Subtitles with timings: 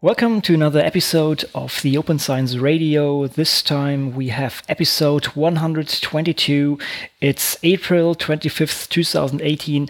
[0.00, 3.26] Welcome to another episode of the Open Science Radio.
[3.26, 6.78] This time we have episode 122.
[7.20, 9.88] It's April 25th, 2018.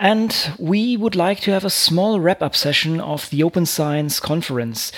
[0.00, 4.18] And we would like to have a small wrap up session of the Open Science
[4.18, 4.90] conference.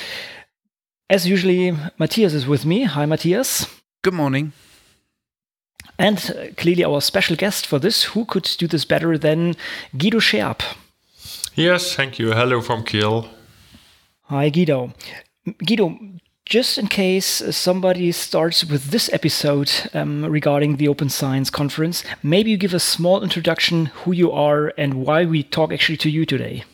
[1.10, 2.84] As usually, Matthias is with me.
[2.84, 3.66] Hi, Matthias.
[4.00, 4.54] Good morning.
[5.98, 9.56] And clearly, our special guest for this, who could do this better than
[9.94, 10.62] Guido Scherp?
[11.54, 12.32] Yes, thank you.
[12.32, 13.28] Hello from Kiel.
[14.32, 14.94] Hi, Guido.
[15.58, 15.98] Guido,
[16.46, 22.50] just in case somebody starts with this episode um, regarding the Open Science Conference, maybe
[22.50, 26.24] you give a small introduction who you are and why we talk actually to you
[26.24, 26.64] today.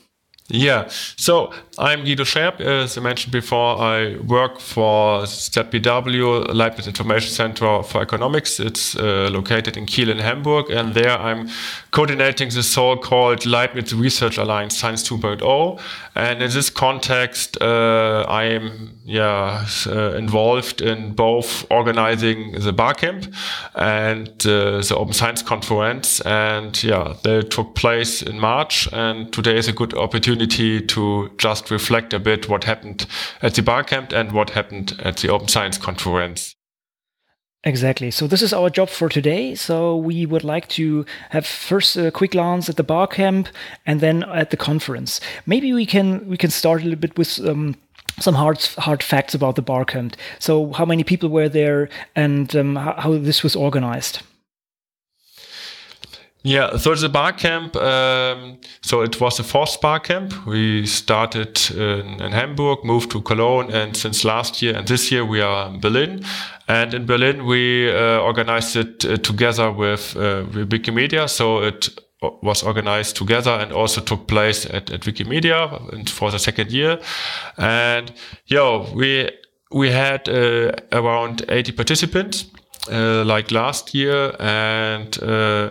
[0.51, 2.59] Yeah, so I'm Guido Scherp.
[2.63, 8.59] As I mentioned before, I work for ZBW, Leibniz Information Center for Economics.
[8.59, 11.51] It's uh, located in Kiel in Hamburg, and there I'm
[11.91, 15.79] coordinating the so-called Leibniz Research Alliance Science 2.0.
[16.15, 23.27] And in this context, uh, I am yeah uh, involved in both organizing the Barcamp
[23.75, 26.23] and uh, the Open Science Conference.
[26.23, 31.31] And yeah, they took place in March, and today is a good opportunity opportunity to
[31.37, 33.07] just reflect a bit what happened
[33.43, 36.55] at the Barcamp and what happened at the Open Science Conference.
[37.65, 38.13] Exactly.
[38.13, 39.57] So this is our job for today.
[39.57, 43.49] So we would like to have first a quick glance at the Barcamp
[43.85, 45.21] and then at the conference.
[45.45, 47.75] Maybe we can we can start a little bit with um,
[48.21, 50.17] some hard hard facts about the Barcamp.
[50.39, 54.23] So how many people were there and um, how, how this was organized.
[56.45, 60.47] Yeah, so the bar camp, um, so it was the fourth bar camp.
[60.47, 65.25] We started in, in, Hamburg, moved to Cologne, and since last year and this year
[65.25, 66.25] we are in Berlin.
[66.69, 71.89] And in Berlin we uh, organized it uh, together with, uh, Wikimedia, so it
[72.21, 77.01] was organized together and also took place at, at Wikimedia for the second year.
[77.57, 78.13] And
[78.47, 79.31] yeah, we
[79.71, 82.47] we had uh, around 80 participants
[82.91, 85.71] uh, like last year, and uh,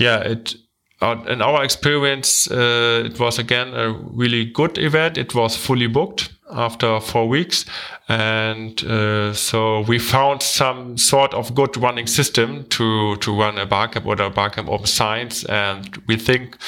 [0.00, 0.54] yeah, it
[1.02, 5.16] uh, in our experience, uh, it was again a really good event.
[5.16, 7.64] It was fully booked after four weeks.
[8.08, 13.66] And uh, so we found some sort of good running system to, to run a
[13.66, 15.44] Barcamp or a Barcamp Open Science.
[15.44, 16.58] And we think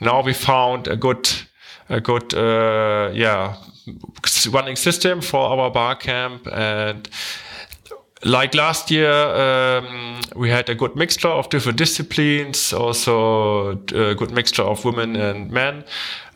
[0.00, 1.30] now we found a good,
[1.88, 3.56] a good, uh, yeah,
[4.50, 6.46] running system for our Barcamp.
[6.52, 7.08] And
[8.24, 14.30] like last year, um, we had a good mixture of different disciplines, also a good
[14.30, 15.84] mixture of women and men,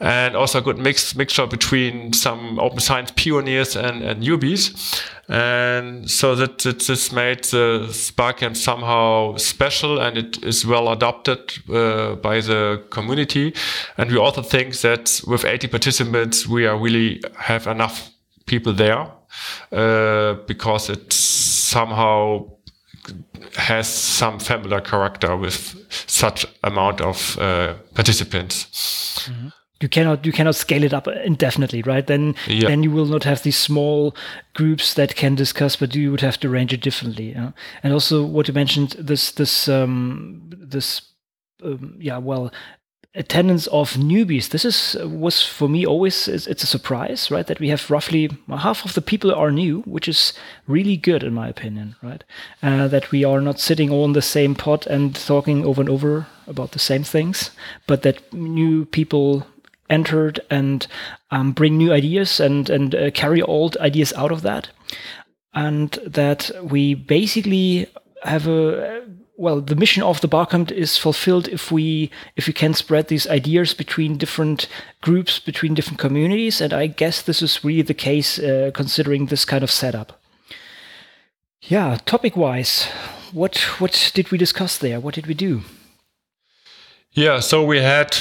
[0.00, 5.03] and also a good mix, mixture between some open science pioneers and, and newbies.
[5.28, 12.15] And so that, this made the Barcamp somehow special and it is well adopted uh,
[12.17, 13.55] by the community.
[13.99, 18.11] And we also think that with 80 participants, we are really have enough
[18.47, 19.09] people there
[19.73, 21.12] uh, because it
[21.75, 22.49] somehow
[23.57, 25.57] has some familiar character with
[26.07, 28.55] such amount of uh, participants.
[29.29, 29.53] Mm -hmm
[29.85, 32.69] you cannot you cannot scale it up indefinitely right then yeah.
[32.69, 34.15] then you will not have these small
[34.55, 37.51] groups that can discuss but you would have to arrange it differently yeah?
[37.83, 40.41] and also what you mentioned this this um
[40.75, 41.03] this
[41.62, 42.53] um, yeah well
[43.14, 44.48] attendance of newbies.
[44.48, 48.84] This is was for me always it's a surprise right that we have roughly half
[48.84, 50.32] of the people are new which is
[50.66, 52.25] really good in my opinion right
[52.62, 55.88] uh, that we are not sitting all in the same pot and talking over and
[55.88, 57.52] over about the same things
[57.86, 59.46] but that new people
[59.91, 60.86] entered and
[61.31, 64.69] um, bring new ideas and and uh, carry old ideas out of that.
[65.52, 67.86] And that we basically
[68.22, 69.04] have a
[69.37, 73.27] well, the mission of the Barcamp is fulfilled if we if we can spread these
[73.27, 74.69] ideas between different
[75.00, 79.44] groups, between different communities, and I guess this is really the case uh, considering this
[79.44, 80.21] kind of setup.
[81.62, 82.84] Yeah, topic wise,
[83.33, 85.00] what what did we discuss there?
[85.00, 85.62] What did we do?
[87.12, 88.17] Yeah, so we had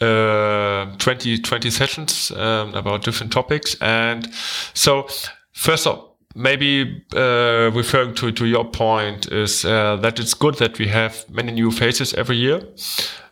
[0.00, 4.32] uh, 20, 20 sessions um, about different topics, and
[4.74, 5.06] so
[5.52, 10.78] first of maybe uh, referring to, to your point is uh, that it's good that
[10.78, 12.60] we have many new faces every year.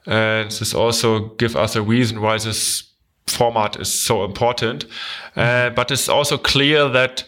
[0.07, 2.91] And this also give us a reason why this
[3.27, 4.87] format is so important.
[5.37, 7.25] Uh, but it's also clear that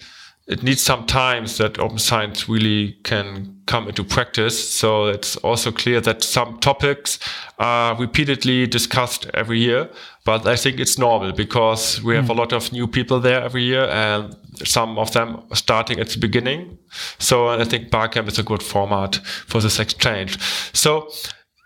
[0.47, 4.57] it needs some time that open science really can come into practice.
[4.71, 7.19] So it's also clear that some topics
[7.59, 9.89] are repeatedly discussed every year,
[10.25, 12.31] but I think it's normal because we have mm.
[12.31, 16.19] a lot of new people there every year and some of them starting at the
[16.19, 16.79] beginning.
[17.19, 19.17] So I think Barcamp is a good format
[19.47, 20.39] for this exchange.
[20.73, 21.09] So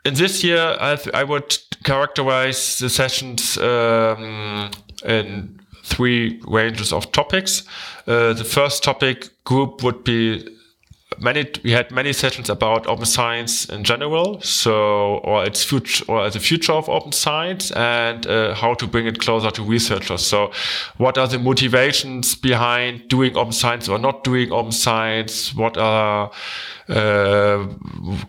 [0.05, 4.71] in this year, I, I would characterize the sessions um,
[5.05, 7.65] in three ranges of topics.
[8.07, 10.47] Uh, the first topic group would be
[11.21, 16.29] many we had many sessions about open science in general so or its future or
[16.31, 20.27] the future of open science and uh, how to bring it closer to researchers.
[20.27, 20.53] So
[20.97, 25.55] what are the motivations behind doing open science or not doing open science?
[25.55, 26.31] What are
[26.89, 27.67] uh,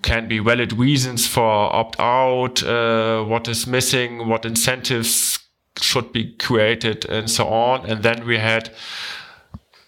[0.02, 4.28] can be valid reasons for opt out uh, what is missing?
[4.28, 5.40] What incentives
[5.80, 7.06] should be created?
[7.06, 7.90] And so on.
[7.90, 8.72] And then we had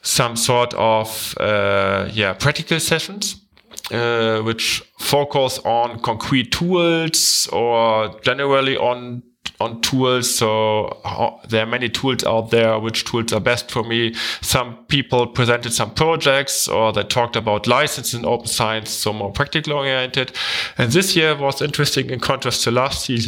[0.03, 3.44] some sort of uh, yeah practical sessions
[3.91, 9.23] uh, which focus on concrete tools or generally on
[9.59, 10.33] on tools.
[10.33, 12.79] So uh, there are many tools out there.
[12.79, 14.13] Which tools are best for me?
[14.41, 19.31] Some people presented some projects or they talked about license in open science, so more
[19.31, 20.31] practical oriented.
[20.77, 23.19] And this year was interesting in contrast to last year.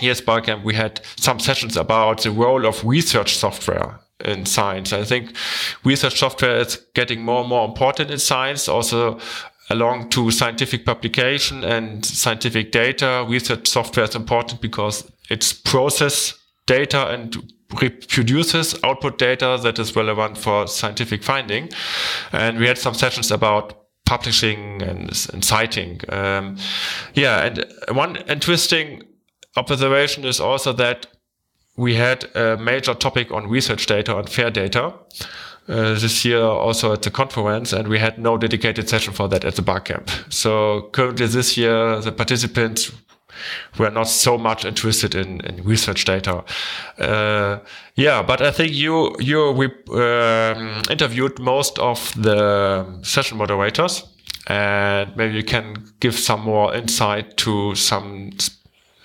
[0.00, 4.92] Year's Barcamp, we had some sessions about the role of research software in science.
[4.92, 5.36] I think
[5.84, 9.18] research software is getting more and more important in science, also
[9.70, 13.24] along to scientific publication and scientific data.
[13.28, 16.34] Research software is important because it's process
[16.66, 17.36] data and
[17.80, 21.70] reproduces output data that is relevant for scientific finding.
[22.32, 26.00] And we had some sessions about publishing and, and citing.
[26.10, 26.56] Um,
[27.14, 27.64] yeah, and
[27.96, 29.02] one interesting
[29.56, 31.06] observation is also that
[31.76, 34.94] we had a major topic on research data and fair data
[35.68, 39.44] uh, this year also at the conference and we had no dedicated session for that
[39.44, 40.10] at the barcamp.
[40.28, 42.92] So currently this year the participants
[43.78, 46.44] were not so much interested in, in research data.
[46.98, 47.58] Uh,
[47.94, 54.04] yeah, but I think you you um, interviewed most of the session moderators,
[54.46, 58.30] and maybe you can give some more insight to some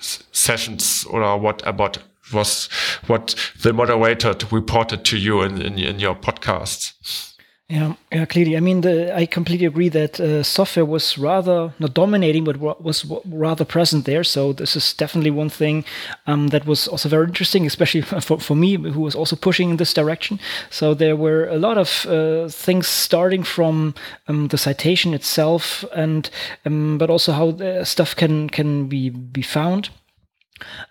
[0.00, 1.98] sessions or what about
[2.32, 2.68] was
[3.06, 7.30] what the moderator reported to you in, in, in your podcasts.
[7.70, 8.56] Yeah, yeah, clearly.
[8.56, 13.04] I mean, the, I completely agree that uh, software was rather not dominating, but was
[13.24, 14.24] rather present there.
[14.24, 15.84] So this is definitely one thing
[16.26, 19.76] um, that was also very interesting, especially for, for me, who was also pushing in
[19.76, 20.40] this direction.
[20.68, 23.94] So there were a lot of uh, things starting from
[24.26, 26.28] um, the citation itself, and
[26.66, 29.90] um, but also how stuff can can be be found.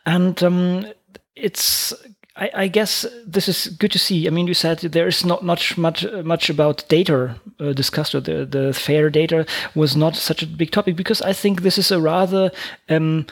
[0.05, 0.85] And um,
[1.39, 1.93] it's
[2.35, 4.27] I, I, guess this is good to see.
[4.27, 8.21] I mean, you said there is not much much much about data uh, discussed, or
[8.21, 9.45] the the fair data
[9.75, 12.51] was not such a big topic because I think this is a rather
[12.87, 13.25] um,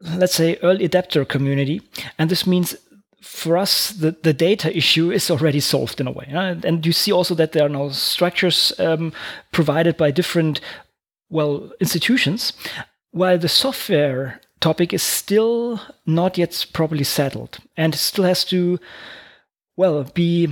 [0.00, 1.80] let's say early adapter community,
[2.18, 2.76] and this means
[3.22, 6.28] for us, the, the data issue is already solved in a way.
[6.34, 9.12] Uh, and you see also that there are now structures um,
[9.52, 10.60] provided by different,
[11.30, 12.52] well, institutions,
[13.12, 18.78] while the software topic is still not yet properly settled and still has to,
[19.76, 20.48] well, be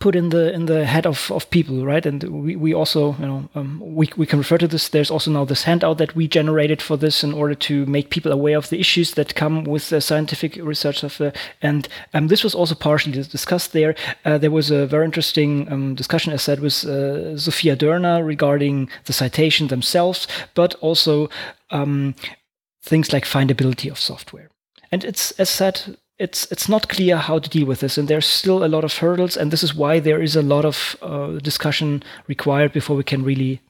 [0.00, 2.04] put in the in the head of, of people right?
[2.06, 4.88] And we, we also you know um, we, we can refer to this.
[4.88, 8.32] There's also now this handout that we generated for this in order to make people
[8.32, 11.32] aware of the issues that come with the scientific research software
[11.62, 13.94] and um, this was also partially discussed there.
[14.24, 18.88] Uh, there was a very interesting um, discussion as said with uh, sophia dörner regarding
[19.04, 21.28] the citation themselves but also
[21.70, 22.14] um,
[22.86, 24.48] things like findability of software.
[24.92, 28.26] And it's, as said, it's it's not clear how to deal with this, and there's
[28.26, 31.38] still a lot of hurdles, and this is why there is a lot of uh,
[31.42, 33.60] discussion required before we can really,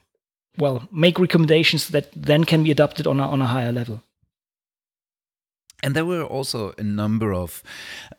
[0.57, 4.01] well, make recommendations that then can be adopted on a, on a higher level.
[5.83, 7.61] And there were also a number of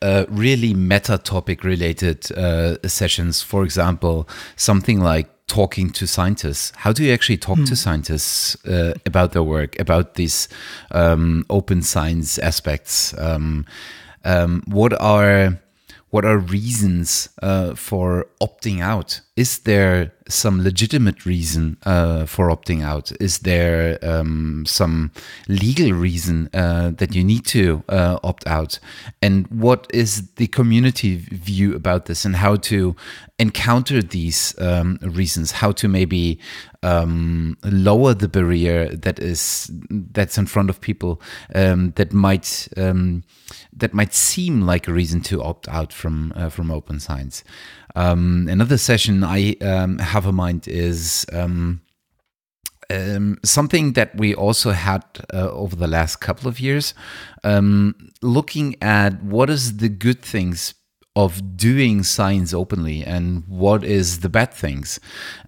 [0.01, 3.41] uh, really meta topic related uh, sessions.
[3.41, 6.71] For example, something like talking to scientists.
[6.77, 7.65] How do you actually talk mm.
[7.65, 7.75] to hmm.
[7.75, 10.47] scientists uh, about their work, about these
[10.91, 13.17] um, open science aspects?
[13.17, 13.65] Um,
[14.23, 15.59] um, what are
[16.11, 19.21] what are reasons uh, for opting out?
[19.35, 23.11] Is there some legitimate reason uh, for opting out?
[23.19, 25.11] Is there um, some
[25.47, 28.79] legal reason uh, that you need to uh, opt out?
[29.21, 32.95] And what is the community view about this and how to
[33.39, 35.51] encounter these um, reasons?
[35.51, 36.39] How to maybe
[36.83, 41.21] um, lower the barrier that is that's in front of people
[41.53, 43.23] um, that might um,
[43.73, 47.43] that might seem like a reason to opt out from uh, from open science.
[47.95, 51.25] Um, another session I um, have in mind is.
[51.31, 51.81] Um,
[52.91, 56.95] um, something that we also had uh, over the last couple of years,
[57.43, 57.93] um,
[58.23, 60.73] looking at what is the good things
[61.15, 64.99] of doing science openly and what is the bad things.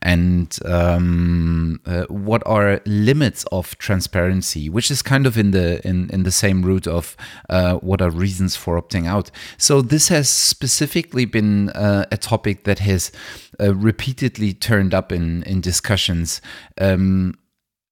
[0.01, 6.09] And um, uh, what are limits of transparency which is kind of in the in,
[6.09, 7.15] in the same route of
[7.49, 9.31] uh, what are reasons for opting out.
[9.57, 13.11] So this has specifically been uh, a topic that has
[13.59, 16.41] uh, repeatedly turned up in in discussions.
[16.79, 17.35] Um,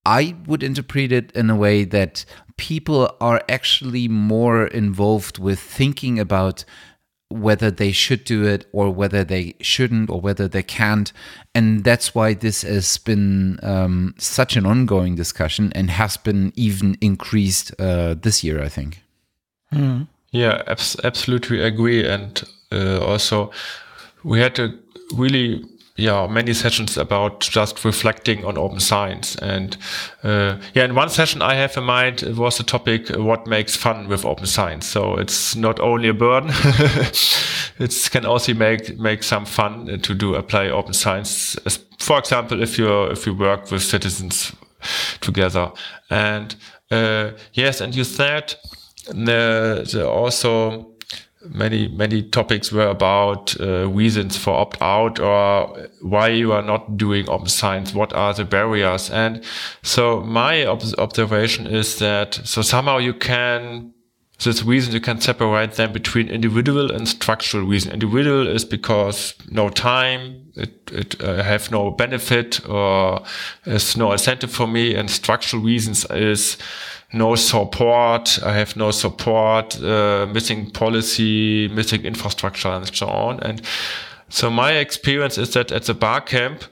[0.05, 2.25] I would interpret it in a way that
[2.57, 6.65] people are actually more involved with thinking about
[7.29, 11.13] whether they should do it or whether they shouldn't or whether they can't.
[11.53, 16.97] And that's why this has been um, such an ongoing discussion and has been even
[17.01, 19.03] increased uh, this year, I think.
[19.73, 20.07] Mm.
[20.31, 22.05] Yeah, abs absolutely agree.
[22.05, 23.51] And uh, also,
[24.23, 24.73] we had a
[25.15, 25.63] really
[25.99, 29.35] yeah many sessions about just reflecting on open science.
[29.35, 29.77] And
[30.23, 33.47] uh, yeah in one session i have in mind it was the topic uh, what
[33.47, 34.85] makes fun with open science.
[34.85, 36.49] So it's not only a burden
[37.79, 41.57] it can also make make some fun to do apply open science
[41.99, 44.53] for example if you if you work with citizens
[45.21, 45.71] together.
[46.09, 46.55] And
[46.91, 48.55] uh, yes and you said
[49.07, 50.95] the, the also
[51.45, 56.97] many many topics were about uh, reasons for opt out or why you are not
[56.97, 59.09] doing open science what are the barriers?
[59.09, 59.43] And
[59.81, 63.93] so my ob observation is that so somehow you can
[64.43, 67.91] this reason you can separate them between individual and structural reason.
[67.91, 73.21] Individual is because no time it, it uh, have no benefit or
[73.65, 76.57] is no incentive for me and structural reasons is
[77.13, 78.39] no support.
[78.43, 83.39] I have no support, uh, missing policy, missing infrastructure, and so on.
[83.41, 83.61] And
[84.29, 86.63] so my experience is that at the Barcamp,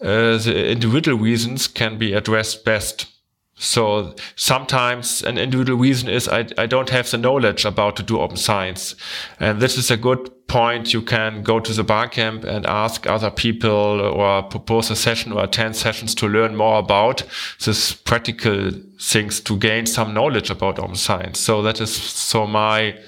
[0.00, 3.06] uh, the individual reasons can be addressed best.
[3.56, 8.20] So sometimes an individual reason is I, I don't have the knowledge about to do
[8.20, 8.96] open science.
[9.38, 10.92] And this is a good point.
[10.92, 15.44] You can go to the Barcamp and ask other people or propose a session or
[15.44, 17.22] attend sessions to learn more about
[17.64, 21.38] this practical things to gain some knowledge about open science.
[21.38, 22.98] So that is so my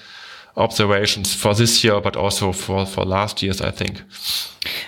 [0.56, 4.02] observations for this year, but also for, for last years, I think.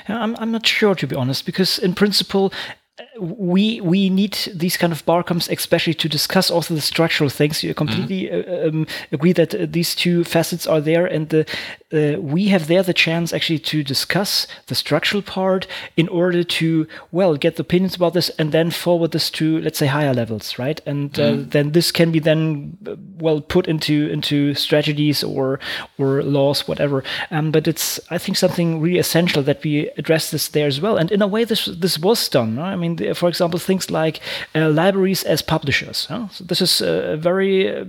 [0.09, 2.53] I'm, I'm not sure, to be honest, because in principle,
[3.21, 7.63] we we need these kind of barcamps especially to discuss also the structural things.
[7.63, 8.79] You completely mm-hmm.
[8.79, 11.47] um, agree that uh, these two facets are there and the
[11.93, 16.87] uh, we have there the chance actually to discuss the structural part in order to
[17.13, 20.59] well get the opinions about this and then forward this to let's say higher levels
[20.59, 20.81] right?
[20.87, 25.61] And uh, then this can be then uh, well put into into strategies or
[25.99, 27.05] or laws whatever.
[27.31, 30.97] Um, but it's i think something really essential that we address this there as well.
[30.97, 32.63] And in a way this this was done no?
[32.63, 34.21] i mean the, for example, things like
[34.55, 36.07] uh, libraries as publishers.
[36.07, 36.29] Huh?
[36.29, 37.85] So this is a very uh,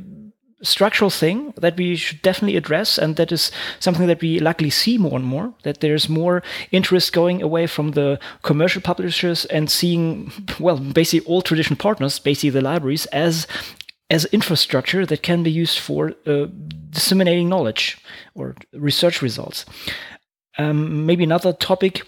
[0.61, 4.97] structural thing that we should definitely address and that is something that we luckily see
[4.97, 10.31] more and more that there's more interest going away from the commercial publishers and seeing
[10.59, 13.47] well basically all traditional partners basically the libraries as
[14.09, 16.47] as infrastructure that can be used for uh,
[16.89, 17.97] disseminating knowledge
[18.35, 19.65] or research results
[20.57, 22.03] um, maybe another topic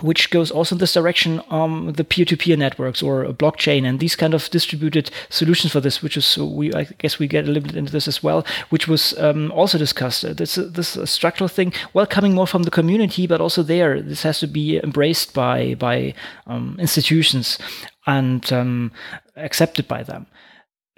[0.00, 4.34] which goes also in this direction, um, the peer-to-peer networks or blockchain and these kind
[4.34, 7.76] of distributed solutions for this, which is we I guess we get a little bit
[7.76, 10.24] into this as well, which was um, also discussed.
[10.24, 14.22] Uh, this this structural thing, well, coming more from the community, but also there, this
[14.22, 16.14] has to be embraced by by
[16.46, 17.58] um, institutions
[18.06, 18.92] and um,
[19.36, 20.26] accepted by them.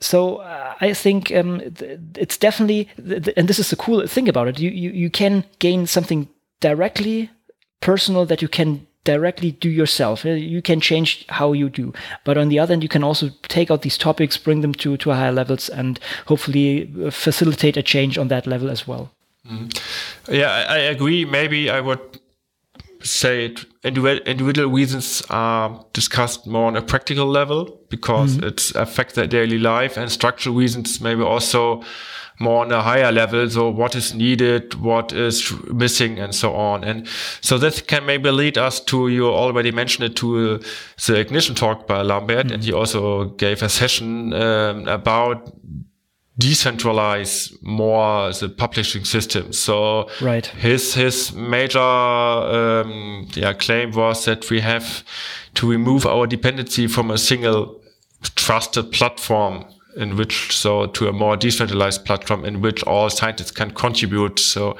[0.01, 1.61] So uh, I think um,
[2.17, 2.89] it's definitely,
[3.37, 4.59] and this is the cool thing about it.
[4.59, 6.29] You you you can gain something
[6.61, 7.31] directly
[7.81, 10.25] personal that you can directly do yourself.
[10.25, 11.93] Uh, you can change how you do.
[12.25, 14.97] But on the other hand, you can also take out these topics, bring them to,
[14.99, 19.11] to higher levels, and hopefully uh, facilitate a change on that level as well.
[19.49, 19.81] Mm.
[20.29, 21.25] Yeah, I, I, agree.
[21.25, 22.21] Maybe I would
[23.03, 28.49] say individual reasons are discussed more on a practical level because mm -hmm.
[28.49, 31.83] it affects their daily life, and structural reasons maybe also
[32.41, 33.49] more on a higher level.
[33.49, 36.83] So what is needed, what is missing and so on.
[36.83, 37.07] And
[37.41, 40.59] so this can maybe lead us to, you already mentioned it to uh,
[41.07, 42.47] the ignition talk by Lambert.
[42.47, 42.55] Mm -hmm.
[42.55, 45.39] And he also gave a session um, about
[46.39, 49.53] decentralize more the publishing system.
[49.53, 50.47] So right.
[50.47, 54.87] his his major um, yeah, claim was that we have
[55.53, 57.81] to remove our dependency from a single
[58.35, 59.65] trusted platform
[59.97, 64.39] in which so to a more decentralized platform in which all scientists can contribute.
[64.39, 64.77] So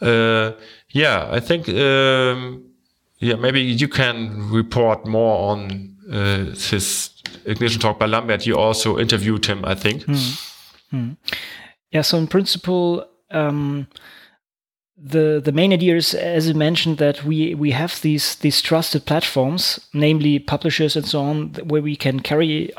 [0.00, 0.52] uh,
[0.90, 2.64] yeah, I think um,
[3.18, 7.10] yeah maybe you can report more on uh, this
[7.44, 8.46] ignition talk by Lambert.
[8.46, 10.04] You also interviewed him, I think.
[10.04, 10.14] Hmm.
[10.90, 11.10] Hmm.
[11.90, 12.02] Yeah.
[12.02, 13.06] So in principle.
[13.30, 13.86] Um,
[15.02, 19.06] the the main idea is, as you mentioned, that we we have these these trusted
[19.06, 22.70] platforms, namely publishers and so on, where we can carry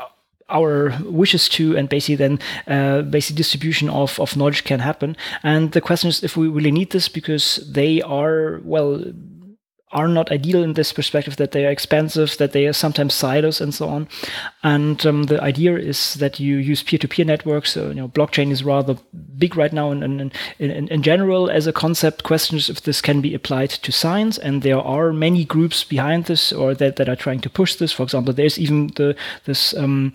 [0.52, 5.72] our wishes to and basically then uh, basic distribution of, of knowledge can happen and
[5.72, 9.02] the question is if we really need this because they are well
[9.92, 13.60] are not ideal in this perspective that they are expensive, that they are sometimes silos
[13.60, 14.08] and so on.
[14.64, 17.72] And um, the idea is that you use peer-to-peer networks.
[17.72, 18.96] So, you know, blockchain is rather
[19.36, 22.22] big right now in, in, general as a concept.
[22.22, 24.38] Questions if this can be applied to science.
[24.38, 27.92] And there are many groups behind this or that, that are trying to push this.
[27.92, 29.16] For example, there's even the
[29.46, 30.12] this um,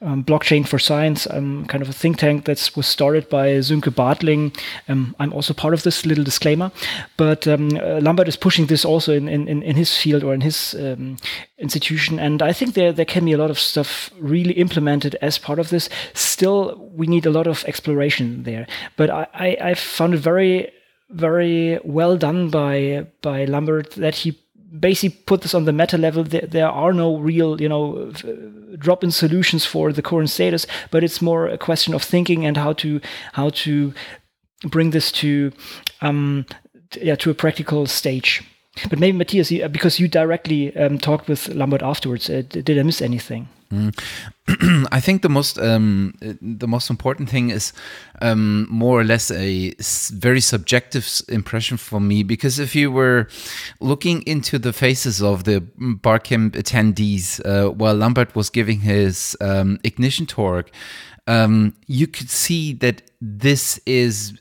[0.00, 3.90] um, blockchain for science, um, kind of a think tank that was started by Sönke
[3.90, 4.56] Bartling.
[4.88, 6.72] Um, I'm also part of this little disclaimer,
[7.18, 10.40] but um, uh, Lambert is pushing this also in, in, in his field or in
[10.40, 10.74] his
[11.58, 12.18] institution.
[12.18, 13.81] And I think there, there can be a lot of stuff
[14.18, 15.88] really implemented as part of this.
[16.14, 18.66] Still, we need a lot of exploration there.
[18.96, 20.72] But I, I, I found it very,
[21.10, 24.38] very well done by, by Lambert that he
[24.78, 26.24] basically put this on the meta level.
[26.24, 28.12] There, there are no real, you know,
[28.78, 32.72] drop-in solutions for the current status, but it's more a question of thinking and how
[32.74, 33.00] to
[33.32, 33.92] how to
[34.64, 35.52] bring this to
[36.00, 36.46] um,
[37.00, 38.42] yeah to a practical stage.
[38.88, 43.02] But maybe Matthias, because you directly um, talked with Lambert afterwards, uh, did I miss
[43.02, 43.48] anything?
[43.72, 44.88] Mm.
[44.92, 47.72] I think the most um, the most important thing is
[48.20, 49.72] um, more or less a
[50.12, 53.28] very subjective impression for me because if you were
[53.80, 59.78] looking into the faces of the Barcamp attendees uh, while Lambert was giving his um,
[59.84, 60.70] ignition talk,
[61.26, 64.38] um, you could see that this is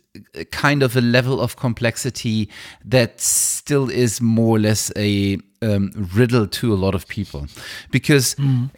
[0.52, 2.50] kind of a level of complexity
[2.84, 7.48] that still is more or less a um, riddle to a lot of people
[7.92, 8.70] because mm.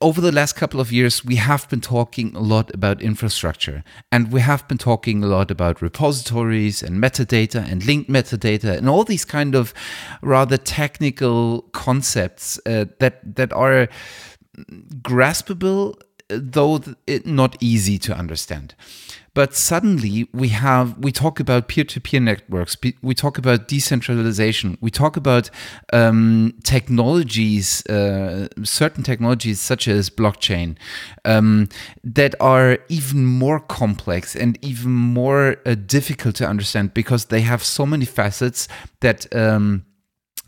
[0.00, 3.82] Over the last couple of years we have been talking a lot about infrastructure
[4.12, 8.88] and we have been talking a lot about repositories and metadata and linked metadata and
[8.88, 9.74] all these kind of
[10.22, 13.88] rather technical concepts uh, that that are
[15.02, 15.94] graspable
[16.28, 16.80] though
[17.24, 18.74] not easy to understand
[19.38, 25.16] but suddenly we have we talk about peer-to-peer networks we talk about decentralization we talk
[25.16, 25.48] about
[25.92, 30.76] um, technologies uh, certain technologies such as blockchain
[31.24, 31.68] um,
[32.02, 37.62] that are even more complex and even more uh, difficult to understand because they have
[37.62, 38.66] so many facets
[39.02, 39.84] that um,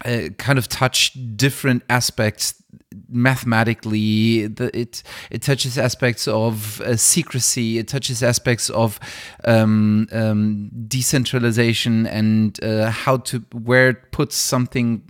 [0.04, 2.59] uh, kind of touch different aspects
[3.08, 9.00] mathematically the, it it touches aspects of uh, secrecy it touches aspects of
[9.44, 15.02] um, um, decentralization and uh, how to where it puts something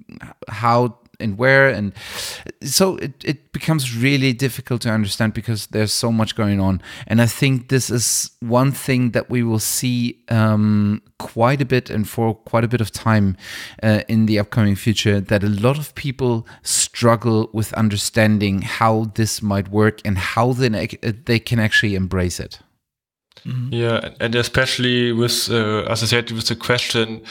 [0.49, 1.93] how and where and
[2.63, 7.21] so it, it becomes really difficult to understand because there's so much going on and
[7.21, 12.09] i think this is one thing that we will see um, quite a bit and
[12.09, 13.37] for quite a bit of time
[13.83, 19.43] uh, in the upcoming future that a lot of people struggle with understanding how this
[19.43, 20.87] might work and how they,
[21.27, 22.61] they can actually embrace it
[23.47, 23.73] Mm-hmm.
[23.73, 27.23] Yeah, and especially with uh, associated with the question,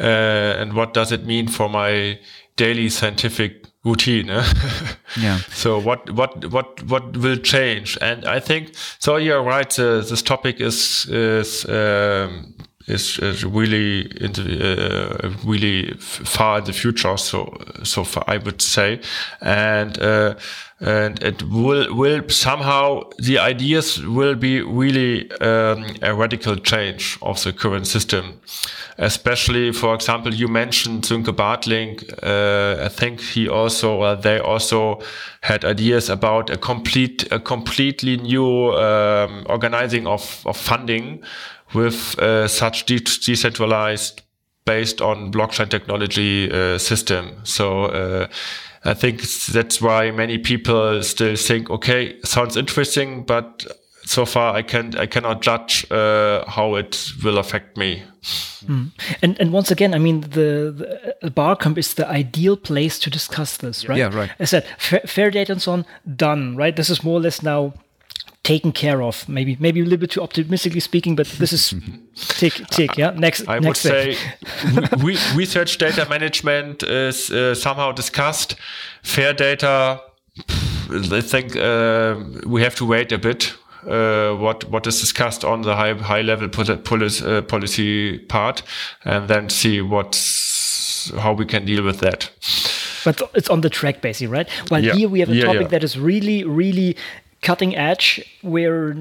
[0.00, 2.18] uh, and what does it mean for my
[2.56, 4.30] daily scientific routine.
[4.30, 4.44] Eh?
[5.20, 5.38] yeah.
[5.50, 7.98] So what what what what will change?
[8.00, 9.16] And I think so.
[9.16, 9.78] You're right.
[9.78, 11.64] Uh, this topic is is.
[11.68, 12.54] Um,
[12.86, 17.16] is, is really the, uh, really far in the future.
[17.16, 19.00] So so far, I would say,
[19.40, 20.34] and uh,
[20.82, 27.42] and it will will somehow the ideas will be really um, a radical change of
[27.44, 28.40] the current system
[28.98, 35.00] especially for example you mentioned Sönke Bartling uh, I think he also they also
[35.42, 41.22] had ideas about a complete a completely new um, organizing of, of funding
[41.74, 44.22] with uh, such de decentralized
[44.64, 48.26] based on blockchain technology uh, system so uh,
[48.84, 53.64] I think that's why many people still think, okay, sounds interesting, but
[54.04, 58.02] so far I can I cannot judge uh, how it will affect me.
[58.66, 58.90] Mm.
[59.22, 63.56] And and once again, I mean the, the Barcamp is the ideal place to discuss
[63.58, 63.98] this, right?
[63.98, 64.30] Yeah, right.
[64.40, 66.74] I said fair, fair data and so on done, right?
[66.74, 67.74] This is more or less now
[68.42, 69.28] taken care of.
[69.28, 71.74] Maybe maybe a little bit too optimistically speaking, but this is
[72.14, 72.96] tick tick.
[72.96, 73.48] Yeah, next.
[73.48, 74.16] I next would say
[74.98, 78.56] re research data management is uh, somehow discussed.
[79.02, 80.00] Fair data.
[80.90, 83.54] I think uh, we have to wait a bit.
[83.86, 88.62] Uh, what what is discussed on the high high level policy, uh, policy part,
[89.04, 92.30] and then see what's how we can deal with that.
[93.04, 94.48] But it's on the track, basically, right?
[94.70, 94.94] Well, yeah.
[94.94, 95.68] here we have a yeah, topic yeah.
[95.68, 96.96] that is really, really
[97.42, 98.94] cutting edge where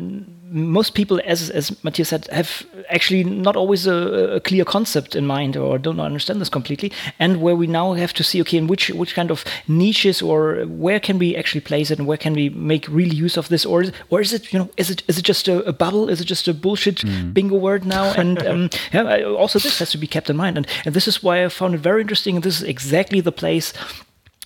[0.51, 5.25] most people, as as Matthias said, have actually not always a, a, clear concept in
[5.25, 8.67] mind or don't understand this completely, and where we now have to see, okay, in
[8.67, 12.33] which which kind of niches or where can we actually place it, and where can
[12.33, 15.17] we make real use of this, or or is it you know is it is
[15.17, 16.09] it just a, a bubble?
[16.09, 17.33] Is it just a bullshit mm.
[17.33, 18.13] bingo word now?
[18.21, 21.23] And um, yeah, also this has to be kept in mind, and and this is
[21.23, 23.73] why I found it very interesting, and this is exactly the place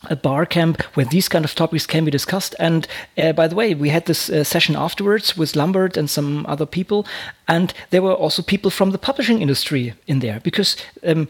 [0.09, 2.55] a bar camp where these kind of topics can be discussed.
[2.59, 6.45] And uh, by the way, we had this uh, session afterwards with Lambert and some
[6.47, 7.05] other people,
[7.47, 11.27] and there were also people from the publishing industry in there because um,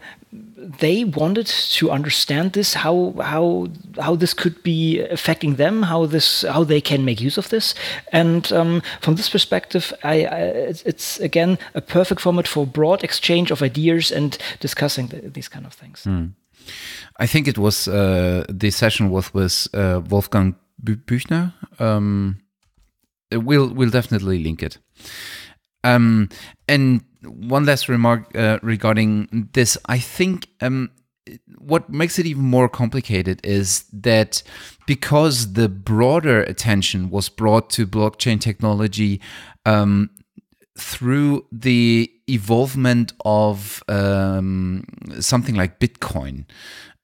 [0.56, 3.68] they wanted to understand this, how how
[4.00, 7.74] how this could be affecting them, how this how they can make use of this.
[8.12, 10.40] And um, from this perspective, I, I,
[10.84, 15.66] it's, again a perfect format for broad exchange of ideas and discussing the, these kind
[15.66, 16.04] of things.
[16.04, 16.32] Mm.
[17.18, 21.52] I think it was uh, the session was with uh, Wolfgang Büchner.
[21.78, 22.40] Um,
[23.32, 24.78] we'll we'll definitely link it.
[25.84, 26.28] Um,
[26.68, 29.78] and one last remark uh, regarding this.
[29.86, 30.90] I think um,
[31.58, 34.42] what makes it even more complicated is that
[34.86, 39.20] because the broader attention was brought to blockchain technology
[39.64, 40.10] um,
[40.78, 44.84] through the evolvement of um,
[45.20, 46.44] something like Bitcoin.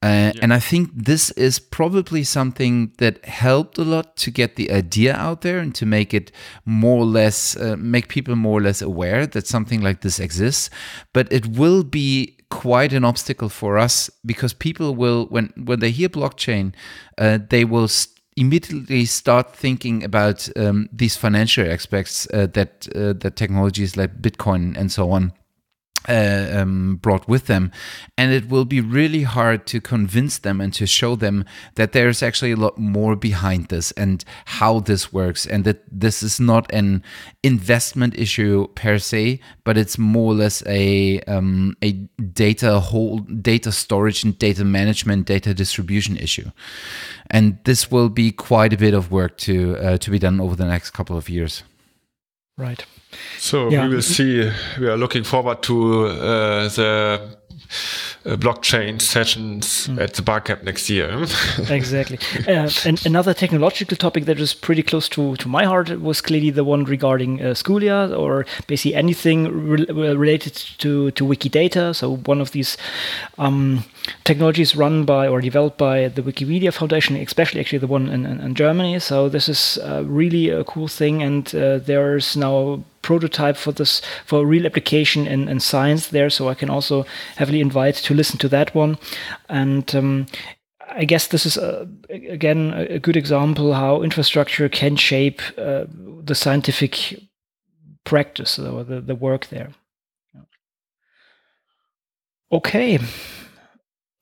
[0.02, 0.40] Uh, yeah.
[0.42, 5.14] And I think this is probably something that helped a lot to get the idea
[5.14, 6.32] out there and to make it
[6.64, 10.70] more or less, uh, make people more or less aware that something like this exists.
[11.12, 15.92] But it will be quite an obstacle for us because people will, when when they
[15.92, 16.74] hear blockchain,
[17.18, 17.88] uh, they will.
[18.36, 24.76] Immediately start thinking about um, these financial aspects uh, that uh, that technologies like Bitcoin
[24.76, 25.32] and so on
[26.08, 27.70] uh, um, brought with them.
[28.16, 32.22] And it will be really hard to convince them and to show them that there's
[32.22, 36.72] actually a lot more behind this and how this works, and that this is not
[36.72, 37.02] an
[37.42, 43.72] investment issue per se, but it's more or less a um, a data whole data
[43.72, 46.50] storage and data management, data distribution issue.
[47.30, 50.56] And this will be quite a bit of work to uh, to be done over
[50.56, 51.62] the next couple of years.
[52.56, 52.84] Right.
[53.38, 53.86] So yeah.
[53.86, 54.50] we will see.
[54.78, 57.38] We are looking forward to uh, the
[58.24, 60.00] uh, blockchain sessions mm.
[60.00, 61.26] at the barcamp next year.
[61.68, 62.18] exactly.
[62.46, 66.50] Uh, and another technological topic that was pretty close to, to my heart was clearly
[66.50, 71.94] the one regarding uh, Scholia or basically anything re related to, to Wikidata.
[71.94, 72.76] So one of these
[73.38, 73.84] um,
[74.24, 78.40] technologies run by or developed by the Wikimedia Foundation, especially actually the one in, in,
[78.40, 78.98] in Germany.
[78.98, 84.00] So this is uh, really a cool thing, and uh, there's now prototype for this
[84.24, 86.30] for real application in, in science there.
[86.30, 87.04] So I can also
[87.36, 88.98] heavily invite to listen to that one.
[89.48, 90.26] And um,
[90.88, 95.84] I guess this is a, again a good example how infrastructure can shape uh,
[96.24, 97.18] the scientific
[98.04, 99.70] practice or the, the work there.
[102.50, 102.98] Okay,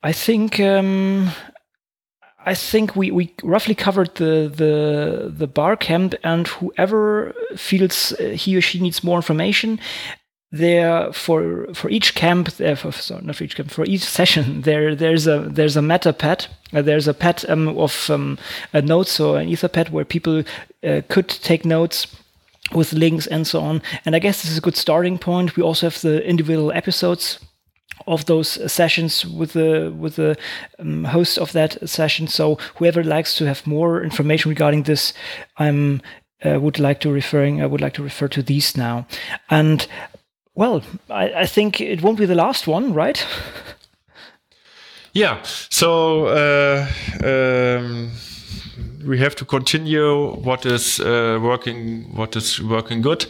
[0.02, 1.32] I think um,
[2.46, 8.30] I think we, we roughly covered the, the the bar camp, and whoever feels uh,
[8.30, 9.78] he or she needs more information,
[10.52, 14.62] there for for each camp, there for, sorry, not for each camp, for each session,
[14.62, 18.38] there there's a there's a meta pad, uh, there's a pad um, of um,
[18.72, 20.42] a notes or an Etherpad where people
[20.82, 22.06] uh, could take notes
[22.72, 23.82] with links and so on.
[24.04, 25.56] And I guess this is a good starting point.
[25.56, 27.38] We also have the individual episodes
[28.06, 30.36] of those sessions with the with the
[30.78, 32.26] um, host of that session.
[32.26, 35.12] So whoever likes to have more information regarding this,
[35.56, 36.00] I'm
[36.44, 39.06] uh, would like to referring I would like to refer to these now.
[39.48, 39.86] And
[40.54, 43.26] well, I, I think it won't be the last one, right?
[45.12, 45.38] yeah.
[45.42, 46.26] So.
[46.26, 46.86] Uh,
[47.22, 48.10] um
[49.04, 53.26] we have to continue what is uh, working what is working good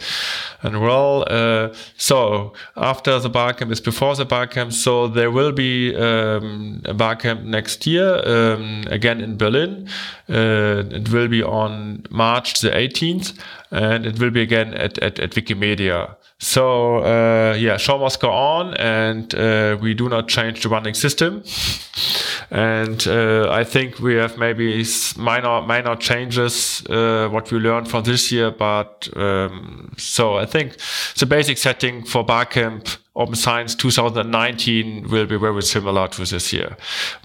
[0.61, 5.95] and well uh, so after the barcamp is before the barcamp so there will be
[5.95, 9.87] um, a barcamp next year um, again in berlin
[10.29, 13.37] uh, it will be on march the 18th
[13.71, 18.31] and it will be again at, at, at wikimedia so uh, yeah, show must go
[18.31, 21.43] on, and uh, we do not change the running system.
[22.51, 24.85] and uh, I think we have maybe
[25.17, 30.75] minor minor changes uh, what we learned from this year, but um, so I think
[31.17, 36.75] the basic setting for Barcamp Open Science 2019 will be very similar to this year,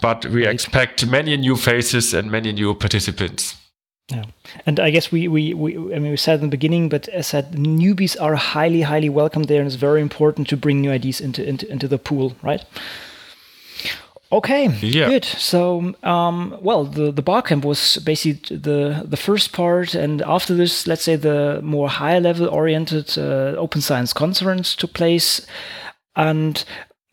[0.01, 3.57] but we expect many new faces and many new participants.
[4.09, 4.27] Yeah,
[4.65, 7.27] and I guess we, we, we I mean we said in the beginning, but as
[7.27, 11.21] said, newbies are highly highly welcome there, and it's very important to bring new ideas
[11.21, 12.65] into into, into the pool, right?
[14.33, 15.09] Okay, yeah.
[15.09, 15.25] good.
[15.25, 20.87] So, um, well, the the barcamp was basically the the first part, and after this,
[20.87, 25.47] let's say the more high level oriented uh, open science conference took place,
[26.17, 26.65] and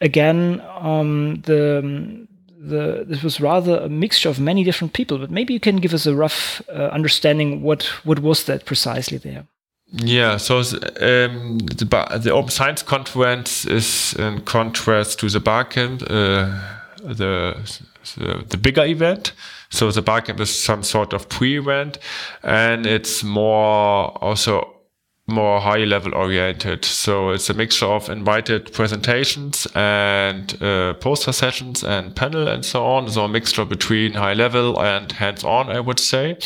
[0.01, 5.19] again, um, the the this was rather a mixture of many different people.
[5.19, 9.19] But maybe you can give us a rough uh, understanding what what was that precisely
[9.19, 9.45] there.
[9.95, 11.85] Yeah, so um, the,
[12.19, 16.01] the Open Science Conference is in contrast to the Barcamp.
[16.09, 16.59] Uh,
[17.03, 17.55] the,
[18.17, 19.33] the, the bigger event.
[19.69, 21.97] So the barcamp is some sort of pre-event,
[22.43, 24.69] and it's more also
[25.27, 26.83] more high level oriented.
[26.83, 32.85] So it's a mixture of invited presentations and uh, poster sessions and panel and so
[32.85, 33.09] on.
[33.09, 36.37] So a mixture between high level and hands on, I would say.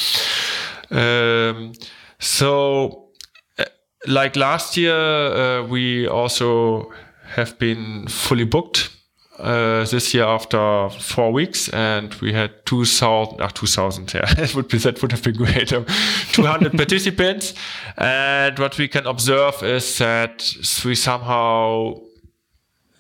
[0.92, 1.74] Um,
[2.20, 3.10] so
[3.58, 3.66] uh,
[4.06, 6.92] like last year, uh, we also
[7.36, 8.97] have been fully booked
[9.40, 14.68] uh, this year after four weeks, and we had 2,000, uh, 2,000, yeah, that would,
[14.68, 15.86] be, that would have been great, um,
[16.32, 17.54] 200 participants.
[17.98, 22.02] And what we can observe is that we somehow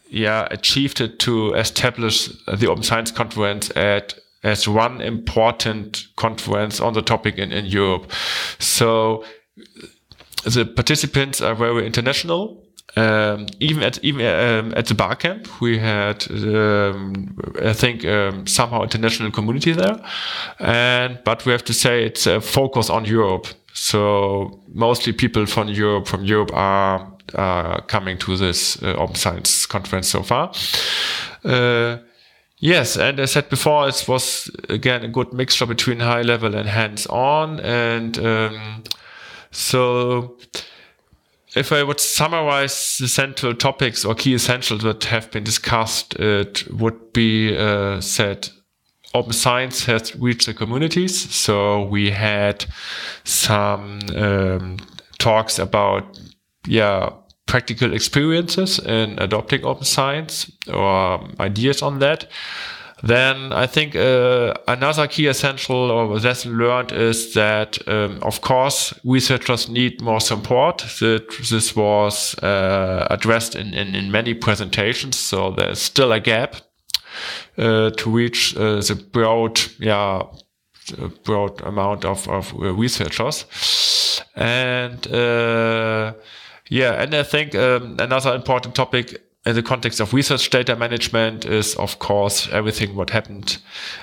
[0.10, 6.93] yeah, achieved it to establish the Open Science Conference at as one important conference on
[6.93, 8.12] the topic in, in Europe.
[8.60, 9.26] So
[10.45, 12.63] the participants are very international
[12.95, 18.47] um, even at even um, at the bar camp, we had um, I think um,
[18.47, 20.00] somehow international community there,
[20.60, 23.47] and but we have to say it's a focus on Europe.
[23.73, 29.65] So mostly people from Europe from Europe are uh, coming to this uh, Open Science
[29.65, 30.52] conference so far.
[31.43, 31.97] Uh,
[32.58, 36.56] yes, and as I said before, it was again a good mixture between high level
[36.56, 38.84] and hands on, and um,
[39.52, 40.38] so
[41.58, 46.70] if I would summarize the central topics or key essentials that have been discussed, it
[46.72, 48.50] would be uh, said
[49.13, 51.34] open science has reached the communities.
[51.34, 52.65] So we had
[53.24, 54.78] some um,
[55.17, 56.20] talks about,
[56.67, 57.10] yeah,
[57.48, 62.28] practical experiences in adopting open science or ideas on that.
[63.04, 68.94] Then I think uh, another key essential or lesson learned is that, um, of course,
[69.04, 70.84] researchers need more support.
[71.00, 76.56] This was uh, addressed in, in, in, many presentations, so there's still a gap
[77.58, 80.24] uh, to reach uh, the broad, yeah,
[81.24, 83.46] broad amount of, of uh, researchers.
[84.36, 86.14] And uh,
[86.70, 91.46] yeah, and I think um, another important topic in the context of research data management
[91.46, 93.60] is, of course, everything what happened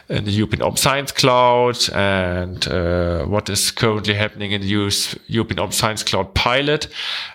[0.08, 5.14] in the European Open Science Cloud and uh, what is currently happening in the US,
[5.26, 6.88] European Open Science Cloud pilot.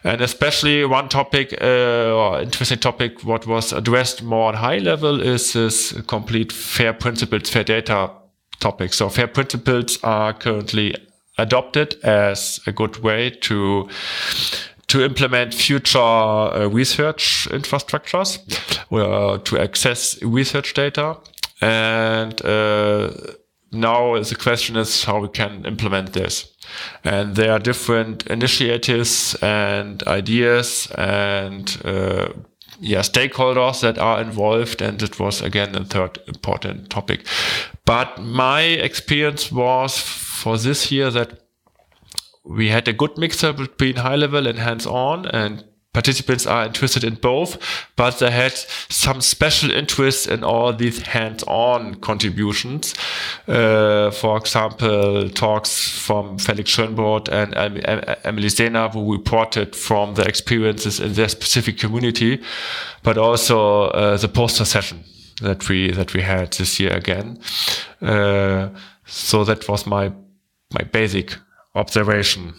[0.03, 5.21] And especially one topic, uh, or interesting topic, what was addressed more on high level
[5.21, 8.11] is this complete FAIR principles, FAIR data
[8.59, 8.93] topic.
[8.93, 10.95] So FAIR principles are currently
[11.37, 13.87] adopted as a good way to
[14.89, 18.39] to implement future uh, research infrastructures
[18.91, 21.17] uh, to access research data.
[21.61, 23.11] And uh,
[23.71, 26.51] now the question is how we can implement this.
[27.03, 32.29] And there are different initiatives and ideas and uh,
[32.79, 34.81] yeah, stakeholders that are involved.
[34.81, 37.27] And it was again a third important topic.
[37.85, 41.38] But my experience was for this year that
[42.49, 47.03] we had a good mixture between high level and hands on and participants are interested
[47.03, 47.57] in both,
[47.95, 48.53] but they had
[48.89, 52.93] some special interest in all these hands-on contributions.
[53.47, 57.55] Uh, for example, talks from Felix Schönbrodt and
[58.23, 62.41] Emily Sena, who reported from their experiences in their specific community,
[63.03, 65.03] but also uh, the poster session
[65.41, 67.39] that we that we had this year again.
[68.01, 68.69] Uh,
[69.05, 70.11] so that was my
[70.71, 71.35] my basic
[71.75, 72.53] observation.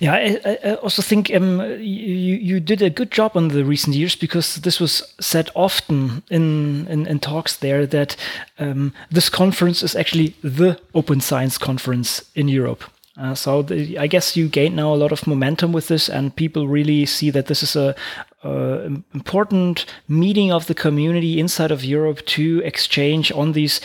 [0.00, 3.96] Yeah, I, I, also think um, you you did a good job on the recent
[3.96, 8.16] years because this was said often in in, in talks there that
[8.58, 12.84] um, this conference is actually the open science conference in Europe.
[13.16, 16.34] Uh, so the, I guess you gained now a lot of momentum with this, and
[16.34, 17.94] people really see that this is a,
[18.42, 23.80] a important meeting of the community inside of Europe to exchange on these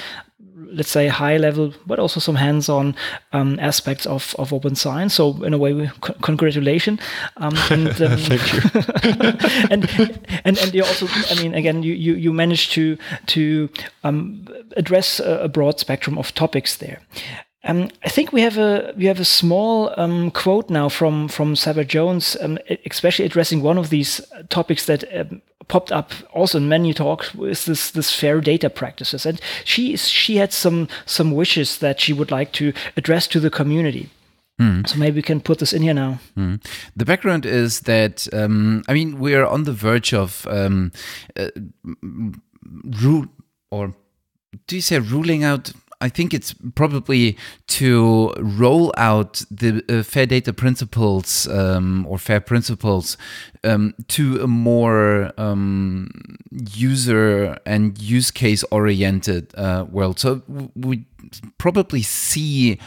[0.71, 2.95] let's say high level but also some hands-on
[3.33, 5.13] um, aspects of, of open science.
[5.15, 6.99] So in a way congratulations
[7.37, 8.61] um, and, um, thank you.
[9.69, 9.89] and,
[10.45, 13.69] and and you also i mean again you you, you managed to to
[14.03, 14.45] um,
[14.77, 16.99] address a, a broad spectrum of topics there.
[17.65, 21.55] Um, I think we have a we have a small um, quote now from from
[21.55, 22.57] Sarah Jones, um,
[22.89, 27.65] especially addressing one of these topics that um, popped up also in many talks is
[27.65, 32.31] this this fair data practices, and she she had some some wishes that she would
[32.31, 34.09] like to address to the community.
[34.59, 34.85] Mm.
[34.85, 36.19] So maybe we can put this in here now.
[36.37, 36.61] Mm.
[36.95, 40.91] The background is that um, I mean we are on the verge of um,
[41.37, 41.47] uh,
[43.01, 43.27] rule
[43.71, 43.93] or
[44.67, 50.25] do you say ruling out I think it's probably to roll out the uh, fair
[50.25, 53.17] data principles um, or fair principles
[53.65, 56.09] um, to a more um,
[56.51, 60.19] user and use case oriented uh, world.
[60.19, 60.41] So
[60.75, 61.05] we
[61.57, 62.79] probably see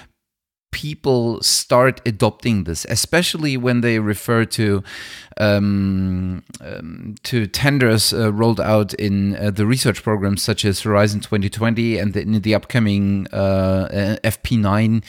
[0.72, 4.82] people start adopting this, especially when they refer to
[5.38, 11.20] um, um, to tenders uh, rolled out in uh, the research programs such as Horizon
[11.20, 15.04] 2020 and the, in the upcoming uh, FP9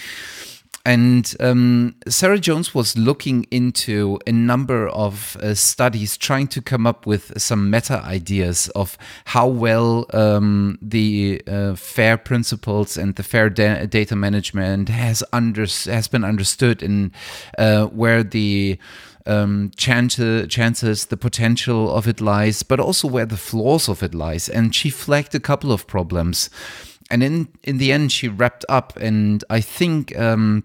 [0.85, 6.85] and um, Sarah Jones was looking into a number of uh, studies trying to come
[6.85, 13.23] up with some meta ideas of how well um, the uh, FAIR principles and the
[13.23, 17.11] FAIR da data management has, under has been understood and
[17.57, 18.77] uh, where the
[19.25, 24.13] um, chances, chances, the potential of it lies, but also where the flaws of it
[24.13, 24.49] lies.
[24.49, 26.49] And she flagged a couple of problems.
[27.09, 30.63] And in, in the end, she wrapped up, and I think um,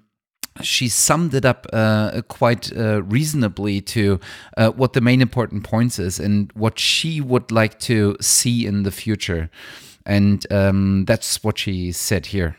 [0.62, 4.21] she summed it up uh, quite uh, reasonably to
[4.57, 8.83] uh, what the main important points is and what she would like to see in
[8.83, 9.51] the future.
[10.07, 12.57] And um, that's what she said here.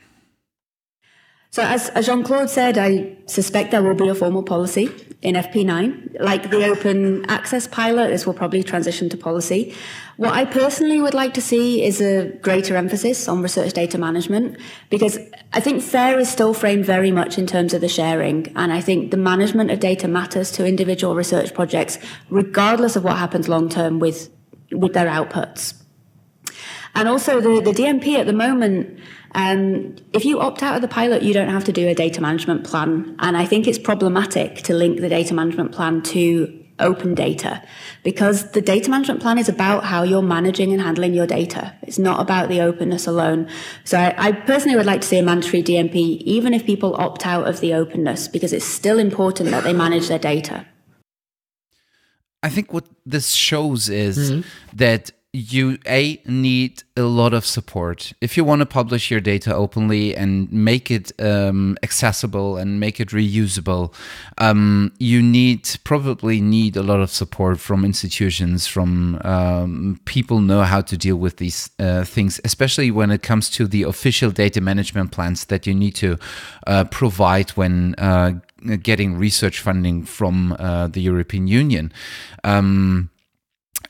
[1.52, 4.88] So, as, as Jean Claude said, I suspect there will be a formal policy
[5.24, 6.22] in FP9.
[6.22, 9.74] Like the open access pilot, this will probably transition to policy.
[10.18, 14.58] What I personally would like to see is a greater emphasis on research data management
[14.92, 15.18] because
[15.52, 18.48] I think FAIR is still framed very much in terms of the sharing.
[18.56, 21.98] And I think the management of data matters to individual research projects,
[22.30, 24.30] regardless of what happens long term with,
[24.72, 25.74] with their outputs.
[26.94, 29.00] And also the, the DMP at the moment,
[29.36, 32.22] um, if you opt out of the pilot, you don't have to do a data
[32.22, 33.16] management plan.
[33.20, 37.62] And I think it's problematic to link the data management plan to open data
[38.04, 41.76] because the data management plan is about how you're managing and handling your data.
[41.82, 43.50] It's not about the openness alone.
[43.84, 47.26] So I, I, personally would like to see a mandatory DMP, even if people opt
[47.26, 50.66] out of the openness, because it's still important that they manage their data.
[52.42, 54.48] I think what this shows is mm-hmm.
[54.78, 58.14] that you a need a lot of support.
[58.20, 63.00] If you want to publish your data openly and make it um, accessible and make
[63.00, 63.94] it reusable
[64.40, 70.64] um, you need probably need a lot of support from institutions from um, people know
[70.64, 74.60] how to deal with these uh, things especially when it comes to the official data
[74.62, 76.18] management plans that you need to
[76.68, 78.32] uh, provide when uh,
[78.82, 81.92] getting research funding from uh, the european union.
[82.44, 83.10] Um,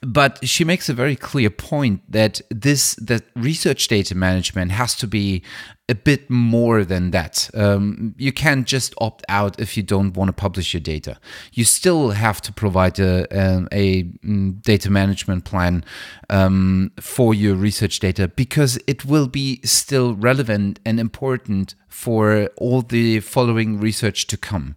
[0.02, 5.08] but she makes a very clear point that this that research data management has to
[5.08, 5.44] be
[5.90, 7.50] a bit more than that.
[7.54, 11.18] Um, you can't just opt out if you don't want to publish your data.
[11.52, 15.84] You still have to provide a, a, a mm, data management plan
[16.30, 22.82] um, for your research data because it will be still relevant and important for all
[22.84, 24.76] the following research to come.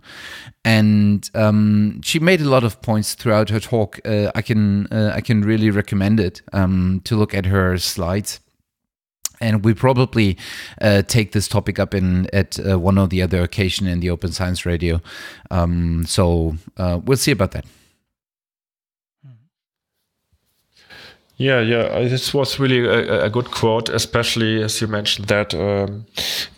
[0.64, 4.00] And um, she made a lot of points throughout her talk.
[4.04, 8.40] Uh, I can uh, I can really recommend it um, to look at her slides
[9.42, 10.38] and we probably
[10.80, 14.08] uh, take this topic up in at uh, one or the other occasion in the
[14.08, 15.00] Open Science Radio.
[15.50, 17.66] Um, so uh, we'll see about that.
[21.42, 26.06] Yeah, yeah, this was really a, a, good quote, especially as you mentioned that um,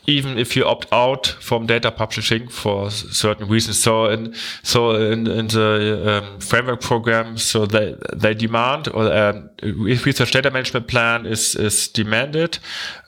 [0.06, 3.78] even if you opt out from data publishing for certain reasons.
[3.78, 9.48] So in so in, in the um, framework program, so they they demand or um,
[9.62, 12.58] research data management plan is is demanded,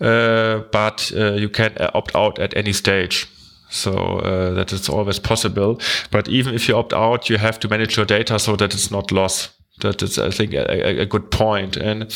[0.01, 3.27] uh, but uh, you can opt out at any stage.
[3.69, 5.79] So uh, that is always possible.
[6.11, 8.91] But even if you opt out, you have to manage your data so that it's
[8.91, 11.77] not lost that is, I think, a, a good point.
[11.77, 12.15] And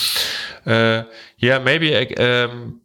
[0.67, 1.05] uh,
[1.39, 2.81] yeah, maybe um,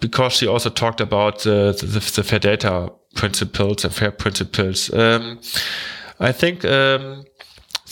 [0.00, 4.92] because she also talked about the, the, the, fair data principles and fair principles.
[4.92, 5.40] Um,
[6.18, 7.24] I think um,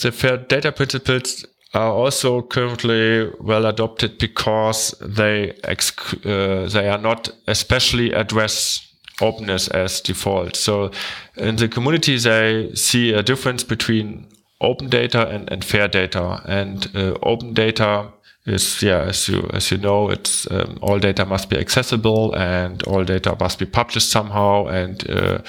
[0.01, 7.29] the fair data principles are also currently well adopted because they uh, they are not
[7.47, 8.85] especially address
[9.21, 10.55] openness as default.
[10.55, 10.91] So
[11.35, 14.27] in the community, they see a difference between
[14.61, 16.41] open data and, and fair data.
[16.45, 18.11] And uh, open data
[18.45, 22.81] is yeah as you as you know it's um, all data must be accessible and
[22.83, 25.39] all data must be published somehow and uh,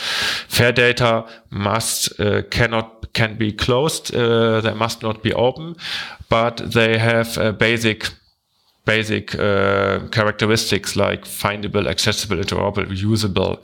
[0.48, 5.76] fair data must uh, cannot can be closed uh, they must not be open
[6.28, 8.10] but they have basic
[8.84, 13.62] basic uh, characteristics like findable, accessible, interoperable, usable.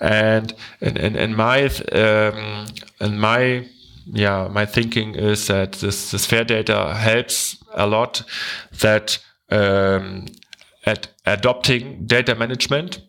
[0.00, 2.66] And in, in, in my um,
[3.00, 3.66] in my
[4.12, 8.22] yeah my thinking is that this this fair data helps a lot
[8.80, 9.18] that
[9.50, 10.26] um,
[10.84, 13.00] at adopting data management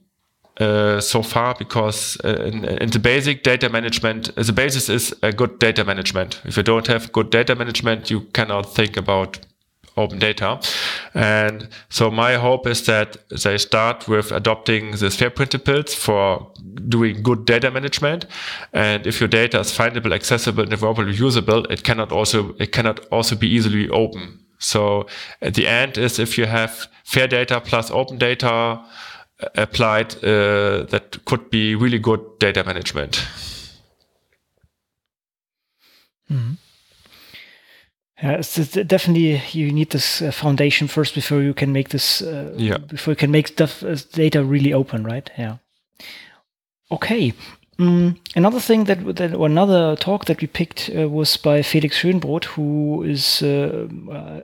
[0.59, 5.31] uh, so far because uh, in, in, the basic data management, the basis is a
[5.31, 6.41] good data management.
[6.43, 9.39] If you don't have good data management, you cannot think about
[9.97, 10.59] open data.
[11.13, 16.51] And so my hope is that they start with adopting the FAIR principles for
[16.87, 18.25] doing good data management.
[18.73, 23.35] And if your data is findable, accessible, and usable, it cannot also it cannot also
[23.35, 24.39] be easily open.
[24.59, 25.07] So
[25.41, 28.79] at the end is if you have fair data plus open data uh,
[29.55, 33.25] applied, uh, that could be really good data management.
[36.29, 36.68] Mm -hmm.
[38.21, 42.21] Yeah, it's, it's definitely you need this uh, foundation first before you can make this.
[42.21, 42.77] Uh, yeah.
[42.77, 45.29] Before you can make stuff uh, data really open, right?
[45.37, 45.57] Yeah.
[46.91, 47.33] Okay.
[47.79, 51.97] Mm, another thing that, that, or another talk that we picked uh, was by Felix
[52.01, 53.87] Schönbrodt, who is uh,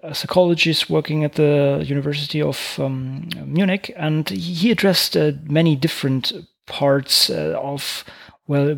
[0.03, 6.31] a psychologist working at the University of um, Munich, and he addressed uh, many different
[6.65, 8.05] parts of
[8.47, 8.77] well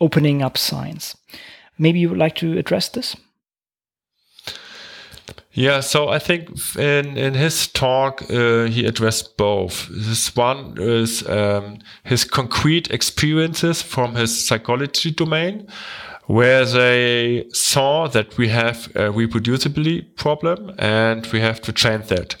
[0.00, 1.14] opening up science.
[1.76, 3.14] Maybe you would like to address this.
[5.54, 9.86] Yeah, so I think in in his talk uh, he addressed both.
[9.90, 15.66] This one is um, his concrete experiences from his psychology domain,
[16.26, 22.36] where they saw that we have a reproducibility problem and we have to change that,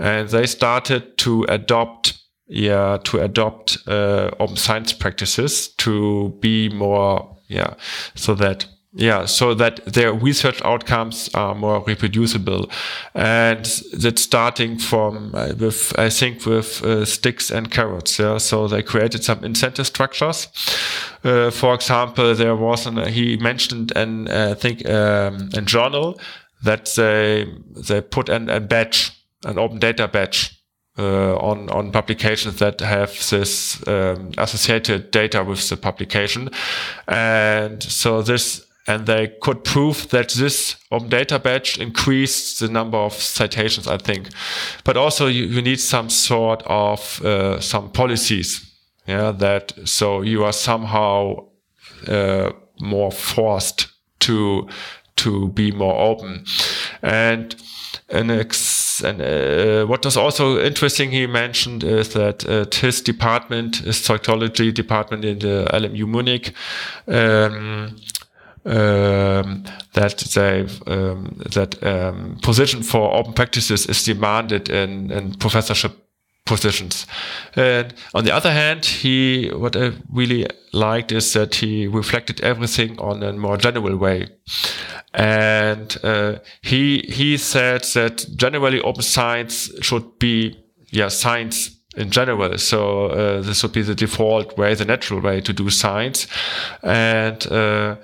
[0.00, 2.14] and they started to adopt
[2.48, 7.74] yeah to adopt uh, open science practices to be more yeah
[8.14, 8.66] so that
[8.98, 12.70] yeah, so that their research outcomes are more reproducible,
[13.14, 18.18] and that's starting from uh, with I think with uh, sticks and carrots.
[18.18, 20.48] Yeah, so they created some incentive structures.
[21.22, 26.18] Uh, for example, there was an he mentioned an uh, I think um, a journal
[26.64, 27.52] that they
[27.88, 29.12] they put an, a badge,
[29.44, 30.52] an open data badge.
[30.98, 36.48] Uh, on on publications that have this um, associated data with the publication,
[37.06, 42.98] and so this and they could prove that this open data badge increased the number
[42.98, 44.28] of citations, I think.
[44.84, 48.64] But also you, you need some sort of uh, some policies,
[49.06, 51.46] yeah, that so you are somehow
[52.06, 53.88] uh, more forced
[54.20, 54.68] to
[55.16, 56.44] to be more open,
[57.02, 57.56] and
[58.08, 63.96] and, and uh, what was also interesting he mentioned is that uh, his department, his
[63.96, 66.52] psychology department in the LMU Munich.
[67.08, 67.96] Um,
[68.66, 69.64] um,
[69.94, 75.92] that they um, that um, position for open practices is demanded in, in professorship
[76.44, 77.06] positions.
[77.54, 82.98] And on the other hand, he what I really liked is that he reflected everything
[82.98, 84.28] on a more general way.
[85.14, 90.56] And uh, he he said that generally open science should be
[90.90, 92.58] yeah science in general.
[92.58, 96.26] So uh, this would be the default way, the natural way to do science.
[96.82, 97.96] And uh,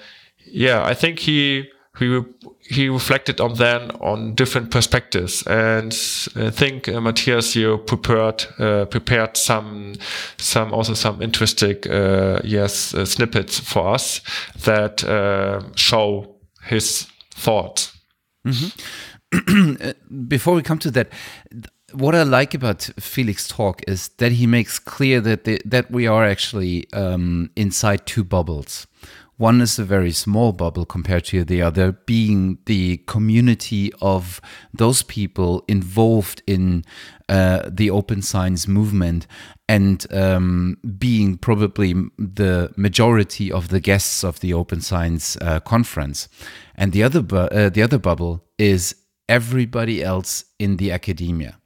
[0.53, 2.23] yeah, I think he he
[2.61, 5.93] he reflected on then on different perspectives, and
[6.37, 9.95] I think uh, Matthias, you prepared uh, prepared some
[10.39, 14.21] some also some interesting uh, yes uh, snippets for us
[14.65, 17.93] that uh, show his thoughts.
[18.45, 18.71] Mm -hmm.
[20.29, 21.09] Before we come to that,
[21.93, 26.09] what I like about Felix' talk is that he makes clear that the, that we
[26.09, 28.87] are actually um, inside two bubbles.
[29.43, 34.41] One is a very small bubble compared to the other, being the community of
[34.73, 36.85] those people involved in
[37.29, 39.27] uh, the open science movement
[39.69, 46.29] and um, being probably the majority of the guests of the open science uh, conference.
[46.77, 48.95] And the other, uh, the other bubble is
[49.29, 51.59] everybody else in the academia.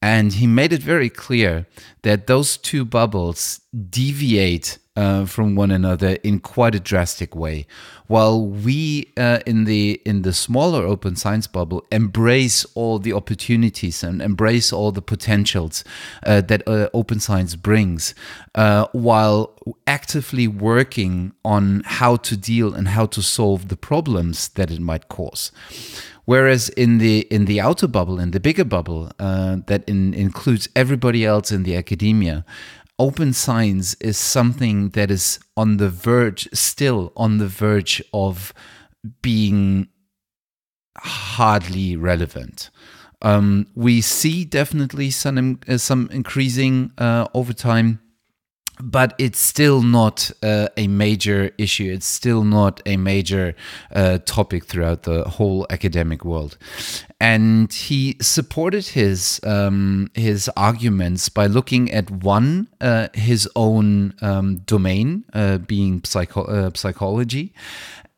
[0.00, 1.66] And he made it very clear
[2.02, 3.60] that those two bubbles
[3.90, 7.66] deviate uh, from one another in quite a drastic way.
[8.08, 14.02] While we uh, in the in the smaller open science bubble embrace all the opportunities
[14.02, 15.84] and embrace all the potentials
[16.26, 18.12] uh, that uh, open science brings,
[18.56, 19.54] uh, while
[19.86, 25.08] actively working on how to deal and how to solve the problems that it might
[25.08, 25.52] cause
[26.28, 30.68] Whereas in the in the outer bubble, in the bigger bubble uh, that in, includes
[30.76, 32.44] everybody else in the academia,
[32.98, 38.52] open science is something that is on the verge, still on the verge of
[39.22, 39.88] being
[40.96, 42.70] hardly relevant.
[43.22, 48.00] Um, we see definitely some uh, some increasing uh, over time
[48.80, 51.90] but it's still not uh, a major issue.
[51.92, 53.54] It's still not a major
[53.94, 56.56] uh, topic throughout the whole academic world.
[57.20, 64.58] And he supported his um, his arguments by looking at one uh, his own um,
[64.58, 67.52] domain, uh, being psycho- uh, psychology,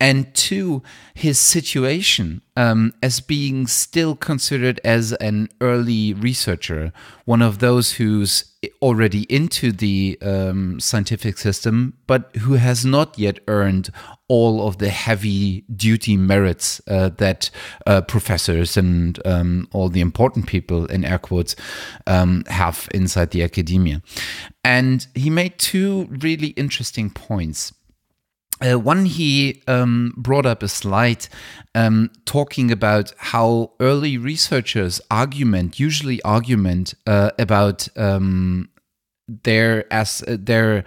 [0.01, 0.83] and two,
[1.13, 6.93] his situation um, as being still considered as an early researcher,
[7.27, 8.45] one of those who's
[8.83, 13.91] already into the um, scientific system, but who has not yet earned
[14.29, 17.51] all of the heavy duty merits uh, that
[17.87, 21.57] uh, professors and um, all the important people, in air quotes,
[22.07, 24.03] um, have inside the academia.
[24.65, 27.73] And he made two really interesting points.
[28.63, 31.29] Uh, one, he um, brought up a slide
[31.75, 38.69] um, talking about how early researchers argument, usually argument uh, about um,
[39.45, 40.85] their as uh, their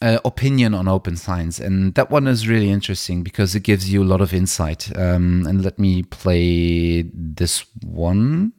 [0.00, 4.02] uh, opinion on open science, and that one is really interesting because it gives you
[4.02, 4.96] a lot of insight.
[4.96, 8.52] Um, and let me play this one.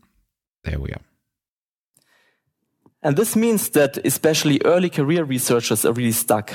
[0.64, 1.02] There we are.
[3.04, 6.54] And this means that especially early career researchers are really stuck.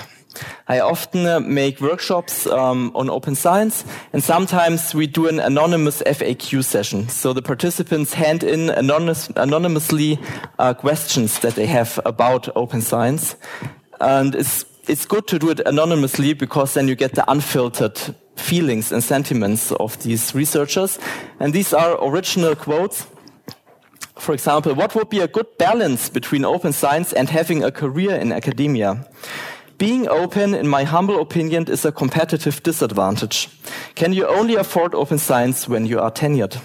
[0.69, 6.03] I often uh, make workshops um, on open science, and sometimes we do an anonymous
[6.03, 7.09] FAQ session.
[7.09, 10.19] So the participants hand in anonymous, anonymously
[10.59, 13.37] uh, questions that they have about open science.
[14.01, 17.99] And it's, it's good to do it anonymously because then you get the unfiltered
[18.37, 20.99] feelings and sentiments of these researchers.
[21.39, 23.07] And these are original quotes
[24.23, 28.15] for example, what would be a good balance between open science and having a career
[28.15, 29.05] in academia?
[29.83, 33.49] Being open, in my humble opinion, is a competitive disadvantage.
[33.97, 36.57] Can you only afford open science when you are tenured?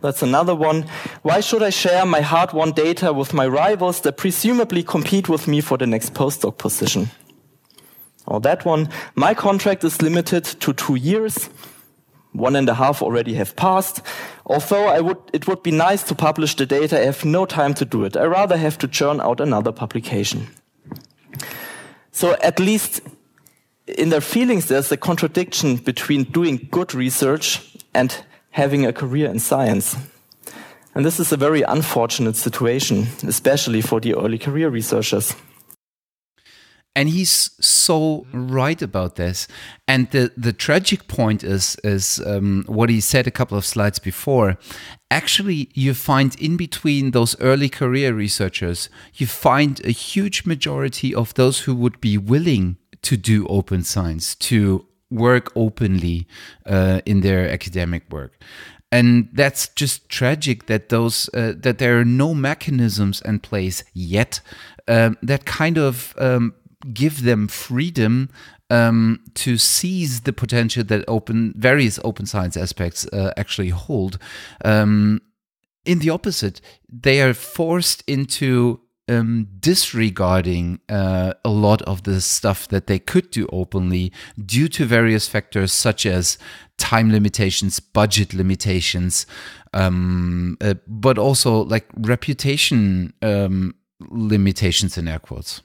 [0.00, 0.86] That's another one.
[1.22, 5.46] Why should I share my hard won data with my rivals that presumably compete with
[5.46, 7.10] me for the next postdoc position?
[8.26, 8.88] Or that one.
[9.14, 11.48] My contract is limited to two years
[12.32, 14.02] one and a half already have passed.
[14.46, 17.74] Although I would, it would be nice to publish the data, I have no time
[17.74, 18.16] to do it.
[18.16, 20.46] I rather have to churn out another publication.
[22.12, 23.00] So at least
[23.86, 28.14] in their feelings, there's a contradiction between doing good research and
[28.50, 29.96] having a career in science.
[30.94, 35.34] And this is a very unfortunate situation, especially for the early career researchers.
[36.96, 39.46] And he's so right about this.
[39.86, 43.98] And the, the tragic point is is um, what he said a couple of slides
[43.98, 44.58] before.
[45.10, 51.34] Actually, you find in between those early career researchers, you find a huge majority of
[51.34, 56.26] those who would be willing to do open science, to work openly
[56.66, 58.38] uh, in their academic work
[58.92, 64.40] and that's just tragic that those uh, that there are no mechanisms in place yet
[64.88, 66.54] um, that kind of um,
[66.92, 68.30] give them freedom
[68.70, 74.18] um, to seize the potential that open various open science aspects uh, actually hold.
[74.64, 75.20] Um,
[75.84, 82.68] in the opposite, they are forced into um, disregarding uh, a lot of the stuff
[82.68, 86.38] that they could do openly due to various factors such as
[86.78, 89.26] time limitations, budget limitations,
[89.74, 93.74] um, uh, but also like reputation um,
[94.10, 95.60] limitations in air quotes.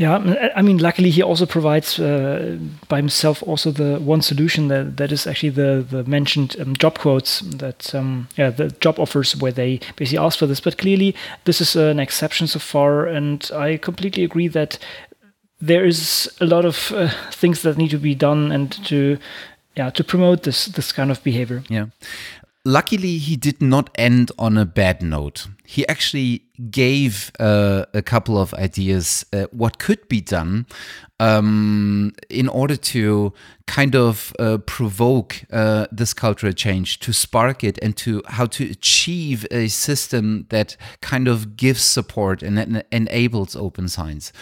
[0.00, 2.56] Yeah, I mean, luckily he also provides uh,
[2.88, 6.98] by himself also the one solution that, that is actually the the mentioned um, job
[6.98, 10.58] quotes that um, yeah the job offers where they basically ask for this.
[10.58, 14.78] But clearly this is an exception so far, and I completely agree that
[15.60, 19.18] there is a lot of uh, things that need to be done and to
[19.76, 21.62] yeah to promote this this kind of behavior.
[21.68, 21.88] Yeah.
[22.64, 25.48] Luckily, he did not end on a bad note.
[25.64, 30.66] He actually gave uh, a couple of ideas uh, what could be done
[31.18, 33.32] um, in order to
[33.66, 38.70] kind of uh, provoke uh, this cultural change, to spark it, and to how to
[38.70, 44.32] achieve a system that kind of gives support and, enables open science.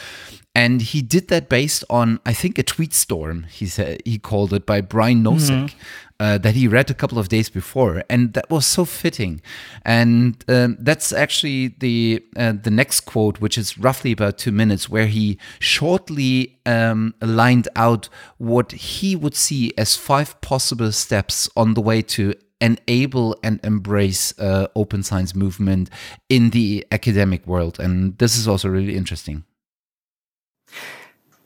[0.56, 3.44] And he did that based on, I think, a tweet storm.
[3.44, 5.66] He said he called it by Brian Nosek.
[5.66, 5.78] Mm-hmm.
[6.20, 9.40] Uh, that he read a couple of days before, and that was so fitting.
[9.84, 14.88] And um, that's actually the uh, the next quote, which is roughly about two minutes,
[14.88, 18.08] where he shortly um, lined out
[18.38, 24.36] what he would see as five possible steps on the way to enable and embrace
[24.40, 25.88] uh, open science movement
[26.28, 29.44] in the academic world, and this is also really interesting.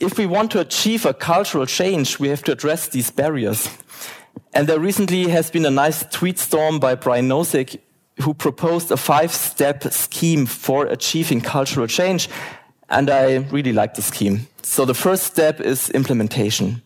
[0.00, 3.68] If we want to achieve a cultural change, we have to address these barriers.
[4.54, 7.78] And there recently has been a nice tweet storm by Brian Nosek
[8.20, 12.28] who proposed a five step scheme for achieving cultural change.
[12.88, 14.46] And I really like the scheme.
[14.62, 16.82] So the first step is implementation.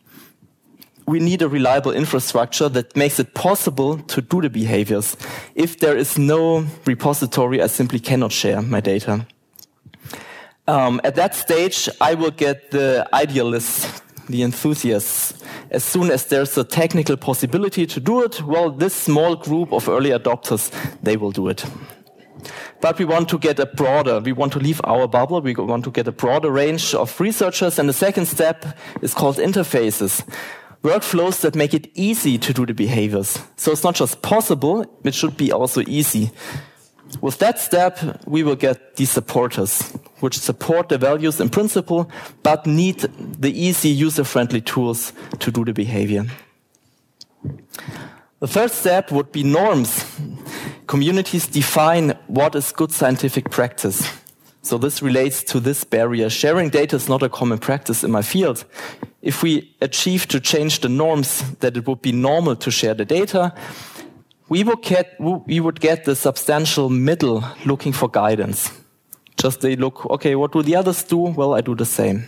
[1.06, 5.16] We need a reliable infrastructure that makes it possible to do the behaviors.
[5.54, 9.26] If there is no repository, I simply cannot share my data.
[10.68, 15.34] Um, at that stage, I will get the idealists, the enthusiasts.
[15.70, 19.88] As soon as there's a technical possibility to do it, well, this small group of
[19.88, 20.70] early adopters,
[21.02, 21.64] they will do it.
[22.80, 25.84] But we want to get a broader, we want to leave our bubble, we want
[25.84, 27.78] to get a broader range of researchers.
[27.78, 28.64] And the second step
[29.02, 30.22] is called interfaces.
[30.82, 33.38] Workflows that make it easy to do the behaviors.
[33.56, 36.30] So it's not just possible, it should be also easy.
[37.20, 39.82] With that step, we will get these supporters,
[40.20, 42.10] which support the values in principle,
[42.42, 42.98] but need
[43.40, 46.26] the easy user-friendly tools to do the behavior.
[48.40, 50.04] The third step would be norms.
[50.86, 54.08] Communities define what is good scientific practice.
[54.62, 56.28] So this relates to this barrier.
[56.28, 58.64] Sharing data is not a common practice in my field.
[59.22, 63.04] If we achieve to change the norms that it would be normal to share the
[63.04, 63.54] data,
[64.48, 68.70] we would get, we would get the substantial middle looking for guidance.
[69.36, 71.18] Just they look, okay, what do the others do?
[71.18, 72.24] Well, I do the same.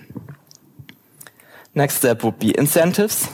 [1.74, 3.28] Next step would be incentives.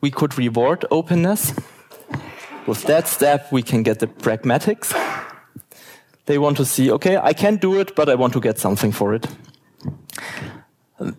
[0.00, 1.54] We could reward openness.
[2.66, 4.92] With that step, we can get the pragmatics.
[6.26, 8.92] They want to see, okay, I can do it, but I want to get something
[8.92, 9.26] for it.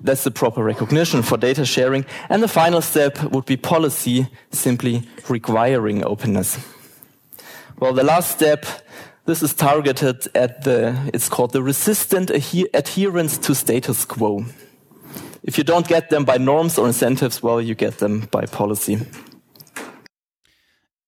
[0.01, 2.05] That's the proper recognition for data sharing.
[2.29, 6.57] And the final step would be policy, simply requiring openness.
[7.79, 8.65] Well, the last step,
[9.25, 14.45] this is targeted at the, it's called the resistant adherence to status quo.
[15.43, 18.99] If you don't get them by norms or incentives, well, you get them by policy.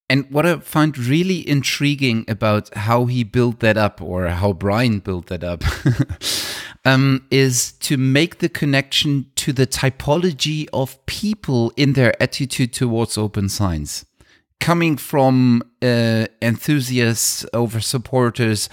[0.10, 5.00] And what I find really intriguing about how he built that up, or how Brian
[5.00, 5.64] built that up,
[6.86, 13.18] um, is to make the connection to the typology of people in their attitude towards
[13.18, 14.06] open science.
[14.60, 18.70] Coming from uh, enthusiasts over supporters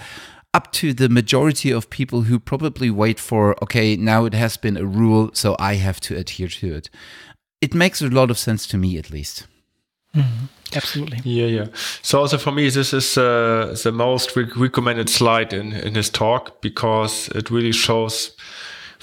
[0.53, 4.77] up to the majority of people who probably wait for, okay, now it has been
[4.77, 6.89] a rule, so I have to adhere to it.
[7.59, 9.47] It makes a lot of sense to me, at least.
[10.15, 10.45] Mm-hmm.
[10.75, 11.19] Absolutely.
[11.23, 11.65] Yeah, yeah.
[12.01, 16.09] So also for me, this is uh, the most re recommended slide in in his
[16.09, 18.31] talk because it really shows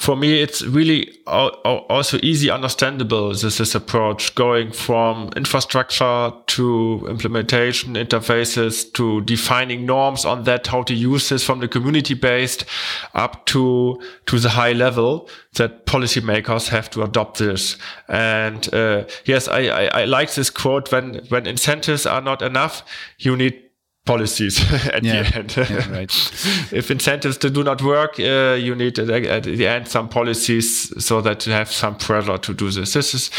[0.00, 3.34] for me, it's really also easy understandable.
[3.34, 10.84] This is approach going from infrastructure to implementation interfaces to defining norms on that, how
[10.84, 12.64] to use this from the community based
[13.12, 17.76] up to, to the high level that policymakers have to adopt this.
[18.08, 22.82] And, uh, yes, I, I, I like this quote when, when incentives are not enough,
[23.18, 23.69] you need
[24.06, 24.60] policies
[24.92, 25.22] at yeah.
[25.22, 25.56] the end.
[25.56, 26.10] yeah, right.
[26.72, 31.46] if incentives do not work, uh, you need at the end some policies so that
[31.46, 32.92] you have some pressure to do this.
[32.92, 33.30] This is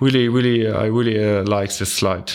[0.00, 2.32] really, really, I really uh, like this slide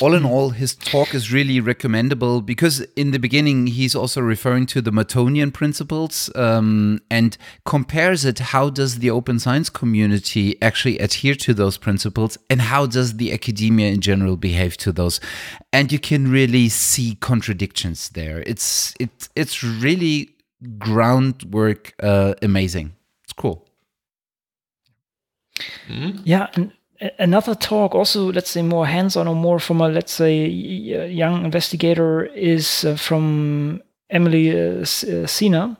[0.00, 4.66] all in all, his talk is really recommendable because in the beginning he's also referring
[4.66, 8.38] to the Mertonian principles um, and compares it.
[8.38, 13.32] How does the open science community actually adhere to those principles, and how does the
[13.32, 15.20] academia in general behave to those?
[15.72, 18.42] And you can really see contradictions there.
[18.46, 20.30] It's it it's really
[20.78, 22.94] groundwork uh, amazing.
[23.24, 23.66] It's cool.
[25.88, 26.20] Mm-hmm.
[26.24, 26.72] Yeah, and
[27.18, 32.26] another talk also let's say more hands-on or more from a let's say young investigator
[32.26, 35.76] is uh, from emily uh, uh Sena.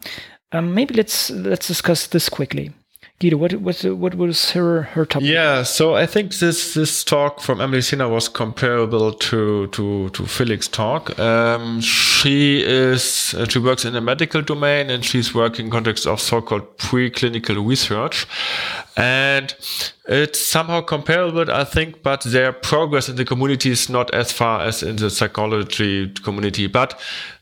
[0.53, 2.73] Um, maybe let's let's discuss this quickly
[3.21, 5.27] Guido, what what what was her her topic?
[5.27, 10.25] Yeah, so I think this this talk from Emily Sena was comparable to to to
[10.25, 11.19] Felix' talk.
[11.19, 16.07] Um, she is uh, she works in the medical domain and she's working in context
[16.07, 18.29] of so-called preclinical research,
[18.97, 19.53] and
[20.05, 24.61] it's somehow comparable, I think, but their progress in the community is not as far
[24.61, 26.69] as in the psychology community.
[26.69, 26.97] But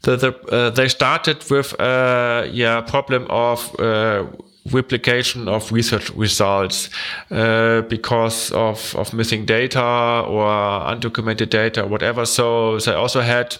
[0.05, 4.25] the, the uh, they started with uh, yeah problem of uh,
[4.73, 6.91] replication of research results
[7.31, 12.27] uh, because of, of missing data or undocumented data or whatever.
[12.27, 13.57] So they also had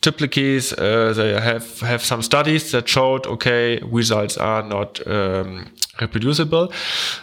[0.00, 6.72] typically uh, they have have some studies that showed okay results are not um, reproducible.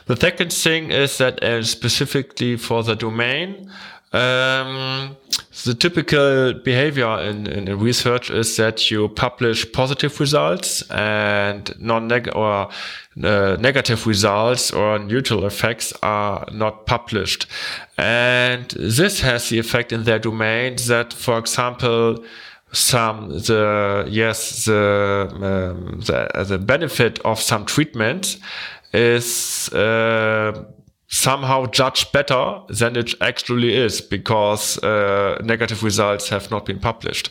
[0.07, 3.71] The second thing is that uh, specifically for the domain.
[4.13, 5.15] Um,
[5.63, 12.69] the typical behavior in, in, research is that you publish positive results and non or
[13.23, 17.45] uh, negative results or neutral effects are not published.
[17.97, 22.23] And this has the effect in their domain that, for example,
[22.73, 28.37] some the yes the um, the, the benefit of some treatment
[28.93, 30.63] is uh,
[31.11, 37.29] somehow judged better than it actually is because uh, negative results have not been published.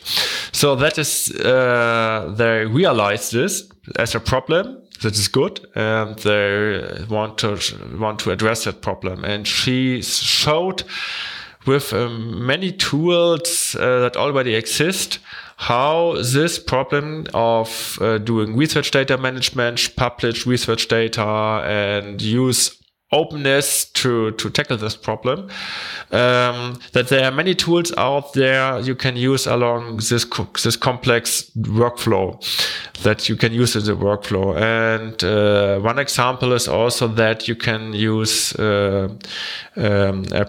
[0.55, 3.67] So that is, uh, they realize this
[3.97, 4.77] as a problem.
[5.01, 7.57] That is good, and they want to
[7.97, 9.23] want to address that problem.
[9.23, 10.83] And she showed
[11.65, 15.17] with um, many tools uh, that already exist
[15.57, 22.80] how this problem of uh, doing research data management, publish research data, and use
[23.11, 25.49] openness to to tackle this problem.
[26.11, 30.75] Um, that there are many tools out there you can use along this co this
[30.75, 32.37] complex workflow
[33.03, 34.55] that you can use in the workflow.
[34.55, 39.09] And uh, one example is also that you can use uh,
[39.75, 40.45] um, a,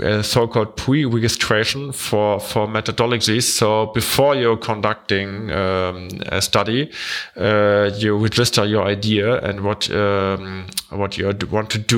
[0.00, 3.42] a so-called pre-registration for for methodologies.
[3.42, 6.90] So before you're conducting um, a study,
[7.36, 11.91] uh, you register your idea and what um, what you want to do,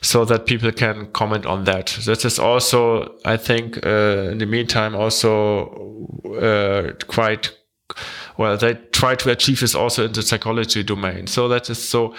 [0.00, 1.98] so that people can comment on that.
[2.04, 6.08] This is also, I think, uh, in the meantime, also
[6.40, 7.52] uh, quite
[8.38, 8.56] well.
[8.56, 11.26] They try to achieve this also in the psychology domain.
[11.26, 12.14] So that is so.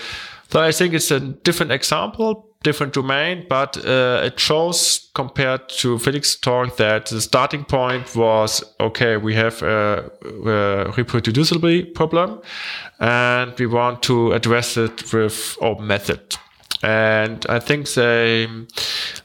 [0.49, 5.97] So I think it's a different example, different domain, but uh, it shows compared to
[5.97, 9.17] Felix's talk that the starting point was okay.
[9.17, 12.39] We have a, a reproducibility problem,
[12.99, 16.38] and we want to address it with open method
[16.82, 18.47] and I think they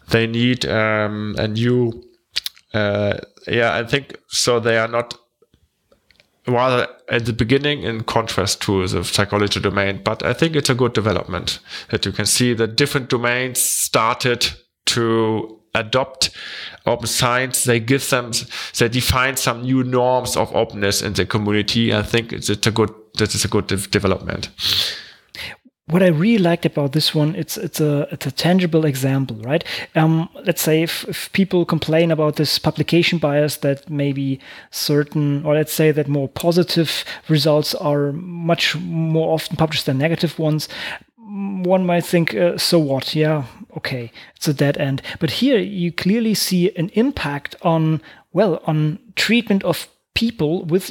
[0.08, 2.04] they need um, a new
[2.74, 5.14] uh, yeah I think so they are not
[6.46, 10.74] rather at the beginning in contrast to the psychology domain but I think it's a
[10.74, 14.46] good development that you can see that different domains started
[14.86, 16.30] to adopt
[16.86, 17.64] open science.
[17.64, 18.32] They give them
[18.78, 21.94] they define some new norms of openness in the community.
[21.94, 24.48] I think it's, it's a good this is a good de development
[25.90, 29.64] what I really liked about this one, it's it's a it's a tangible example, right?
[29.94, 34.38] Um, let's say if, if people complain about this publication bias that maybe
[34.70, 40.38] certain, or let's say that more positive results are much more often published than negative
[40.38, 40.68] ones,
[41.16, 43.14] one might think, uh, so what?
[43.14, 43.44] Yeah,
[43.76, 45.02] okay, it's a dead end.
[45.20, 50.90] But here you clearly see an impact on well on treatment of people with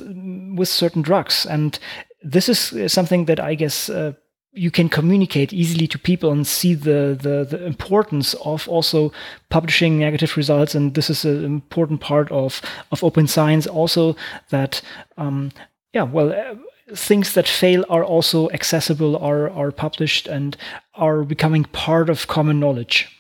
[0.56, 1.78] with certain drugs, and
[2.24, 3.90] this is something that I guess.
[3.90, 4.14] Uh,
[4.54, 9.12] you can communicate easily to people and see the, the, the importance of also
[9.50, 10.74] publishing negative results.
[10.74, 14.16] And this is an important part of, of open science also
[14.50, 14.82] that,
[15.18, 15.52] um,
[15.94, 16.56] yeah, well, uh,
[16.96, 20.58] things that fail are also accessible, are, are published and
[20.96, 23.14] are becoming part of common knowledge.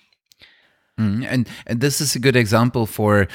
[1.00, 3.28] Mm, and and this is a good example for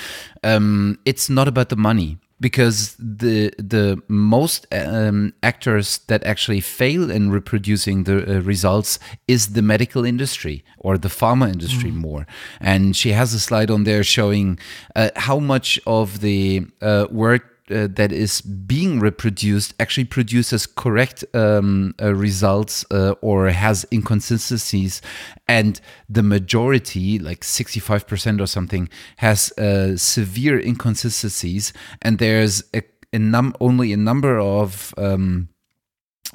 [0.43, 7.11] um, it's not about the money because the the most um, actors that actually fail
[7.11, 11.95] in reproducing the uh, results is the medical industry or the pharma industry mm.
[12.09, 12.26] more.
[12.61, 14.59] And she has a slide on there showing
[14.97, 21.25] uh, how much of the uh, work uh, that is being reproduced actually produces correct
[21.35, 25.01] um, uh, results uh, or has inconsistencies
[25.49, 33.18] and the majority like 65% or something has uh, severe inconsistencies and there's a, a
[33.18, 35.49] num- only a number of um,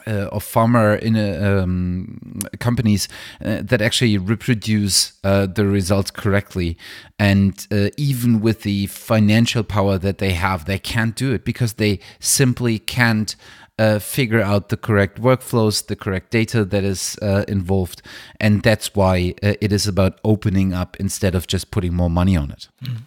[0.05, 3.07] uh, of pharma in a, um, companies
[3.43, 6.77] uh, that actually reproduce uh, the results correctly.
[7.19, 11.73] And uh, even with the financial power that they have, they can't do it because
[11.73, 13.35] they simply can't.
[13.79, 18.01] Uh, figure out the correct workflows, the correct data that is uh, involved,
[18.39, 22.49] and that's why it is about opening up instead of just putting more money on
[22.49, 22.69] it.
[22.83, 23.01] Mm.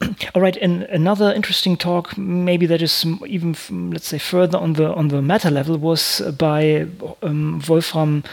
[0.34, 3.54] All right, and another interesting talk, maybe that is even
[3.90, 6.86] let's say further on the on the meta level, was by
[7.22, 8.24] um, Wolfram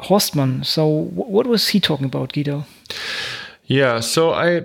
[0.00, 0.64] Horstmann.
[0.64, 2.64] So, what was he talking about, Guido?
[3.64, 4.62] Yeah, so I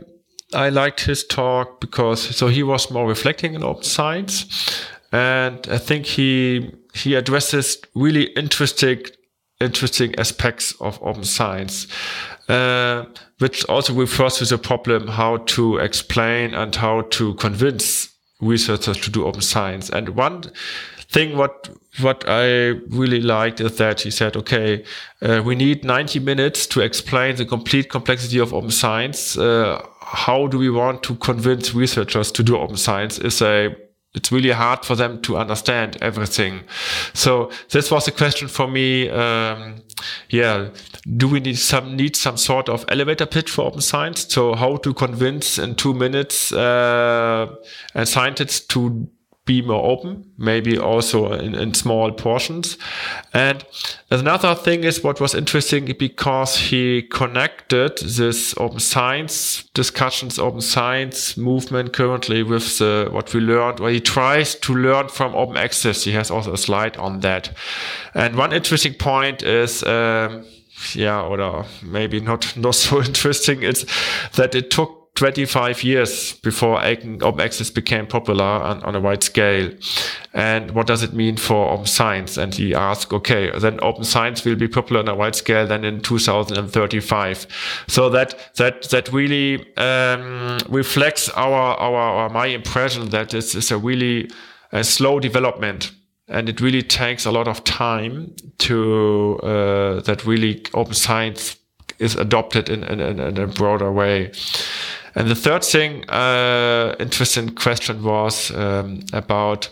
[0.53, 5.77] I liked his talk because so he was more reflecting on open science, and I
[5.79, 9.05] think he he addresses really interesting
[9.59, 11.87] interesting aspects of open science.
[12.51, 13.05] Uh,
[13.39, 18.09] which also refers to the problem how to explain and how to convince
[18.41, 19.89] researchers to do open science.
[19.89, 20.43] And one
[21.07, 21.69] thing what
[22.01, 24.83] what I really liked is that he said, okay,
[25.21, 29.37] uh, we need 90 minutes to explain the complete complexity of open science.
[29.37, 33.17] Uh, how do we want to convince researchers to do open science?
[33.17, 33.73] Is a
[34.13, 36.61] it's really hard for them to understand everything.
[37.13, 39.09] So this was a question for me.
[39.09, 39.75] Um,
[40.29, 40.69] yeah,
[41.17, 44.25] do we need some need some sort of elevator pitch for open science?
[44.27, 47.55] So how to convince in two minutes uh,
[47.95, 49.07] a scientist to
[49.51, 52.77] be more open, maybe also in, in small portions.
[53.33, 53.65] And
[54.09, 61.35] another thing is what was interesting because he connected this open science discussions, open science
[61.35, 66.05] movement currently with the, what we learned, where he tries to learn from open access.
[66.05, 67.51] He has also a slide on that.
[68.13, 70.45] And one interesting point is, um,
[70.95, 73.85] yeah, or maybe not, not so interesting, is
[74.35, 79.71] that it took 25 years before open access became popular on, on, a wide scale.
[80.33, 82.37] And what does it mean for open science?
[82.37, 85.83] And he asked, okay, then open science will be popular on a wide scale then
[85.83, 87.47] in 2035.
[87.87, 93.69] So that, that, that really, um, reflects our, our, our, my impression that this is
[93.69, 94.31] a really
[94.71, 95.91] a slow development
[96.29, 101.57] and it really takes a lot of time to, uh, that really open science
[101.99, 104.31] is adopted in, in, in a broader way.
[105.15, 109.69] And the third thing, uh, interesting question was um, about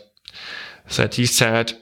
[0.95, 1.73] that he said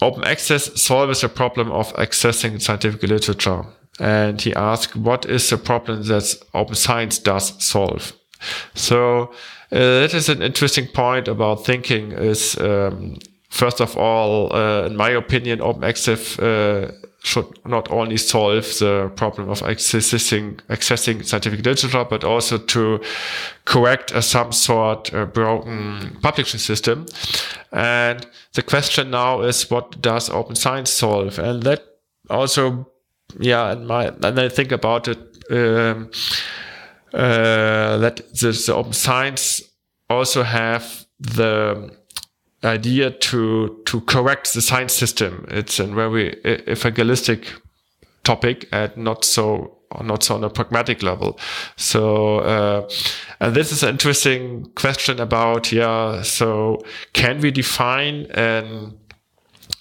[0.00, 3.64] open access solves the problem of accessing scientific literature.
[3.98, 8.12] And he asked, what is the problem that open science does solve?
[8.74, 9.32] So
[9.72, 13.16] uh, that is an interesting point about thinking is, um,
[13.48, 16.92] first of all, uh, in my opinion, open access uh,
[17.26, 23.00] should not only solve the problem of accessing, accessing scientific literature, but also to
[23.64, 27.06] correct a some sort uh, broken publishing system.
[27.72, 31.40] And the question now is, what does open science solve?
[31.40, 31.82] And that
[32.30, 32.86] also,
[33.40, 35.18] yeah, and my, and I think about it,
[35.50, 36.10] um,
[37.12, 39.62] uh, that the, the open science
[40.08, 41.90] also have the
[42.66, 45.46] idea to to correct the science system.
[45.50, 46.36] It's a very
[46.68, 47.52] evangelistic
[48.24, 51.38] topic and not so not so on a pragmatic level.
[51.76, 52.88] So, uh,
[53.40, 56.22] and this is an interesting question about yeah.
[56.22, 58.98] So, can we define an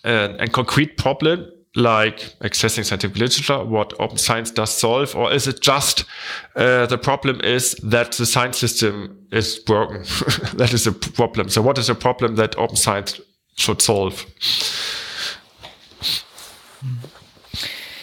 [0.03, 5.47] an, a concrete problem like accessing scientific literature, what open science does solve, or is
[5.47, 6.05] it just
[6.55, 10.03] uh, the problem is that the science system is broken?
[10.55, 11.49] that is a problem.
[11.49, 13.19] So, what is a problem that open science
[13.55, 14.26] should solve?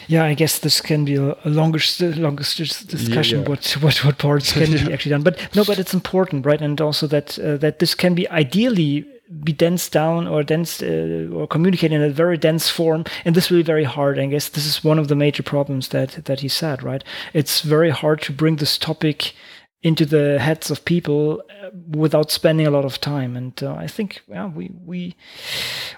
[0.08, 3.38] Yeah, I guess this can be a, longer, longest discussion.
[3.38, 3.48] Yeah, yeah.
[3.48, 5.22] What what what parts can be actually done?
[5.22, 6.60] But no, but it's important, right?
[6.60, 9.06] And also that uh, that this can be ideally
[9.44, 13.50] be dense down or dense uh, or communicate in a very dense form and this
[13.50, 14.18] will be very hard.
[14.18, 17.04] I guess this is one of the major problems that that he said right?
[17.32, 19.34] It's very hard to bring this topic
[19.82, 23.36] into the heads of people uh, without spending a lot of time.
[23.36, 25.16] And uh, i think yeah we we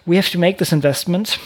[0.06, 1.38] we have to make this investment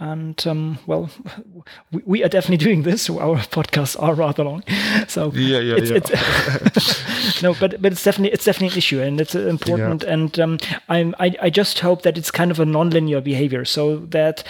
[0.00, 1.10] and um, well,
[1.92, 3.02] we, we, are definitely doing this.
[3.02, 4.64] So Our podcasts are rather long,
[5.08, 6.58] so yeah, yeah, it's, yeah.
[6.74, 10.02] It's no, but but it's definitely it's definitely an issue, and it's important.
[10.02, 10.12] Yeah.
[10.12, 13.98] And um, I'm I, I just hope that it's kind of a non-linear behavior, so
[14.06, 14.42] that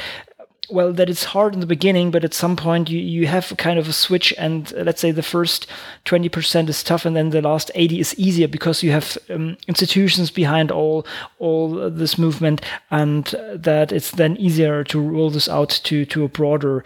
[0.71, 3.79] well that it's hard in the beginning but at some point you, you have kind
[3.79, 5.66] of a switch and uh, let's say the first
[6.05, 10.31] 20% is tough and then the last 80 is easier because you have um, institutions
[10.31, 11.07] behind all
[11.39, 12.61] all this movement
[12.91, 16.85] and that it's then easier to roll this out to to a broader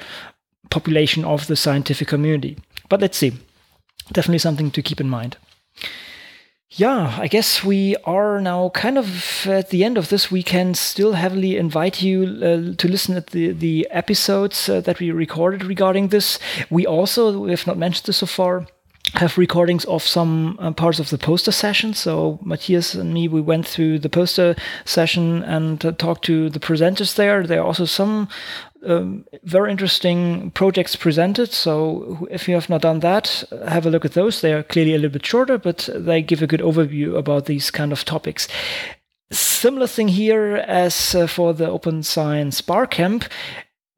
[0.71, 2.57] population of the scientific community.
[2.89, 3.33] But let's see.
[4.13, 5.37] Definitely something to keep in mind
[6.77, 10.31] yeah, I guess we are now kind of at the end of this.
[10.31, 14.99] We can still heavily invite you uh, to listen at the the episodes uh, that
[14.99, 16.39] we recorded regarding this.
[16.71, 18.67] We also, we have not mentioned this so far,
[19.15, 21.95] have recordings of some uh, parts of the poster session.
[21.95, 26.61] So Matthias and me, we went through the poster session and uh, talked to the
[26.61, 27.47] presenters there.
[27.47, 28.29] There are also some
[28.85, 31.53] um, very interesting projects presented.
[31.53, 34.41] So if you have not done that, have a look at those.
[34.41, 37.71] They are clearly a little bit shorter, but they give a good overview about these
[37.71, 38.49] kind of topics.
[39.31, 43.25] Similar thing here as uh, for the Open Science Barcamp.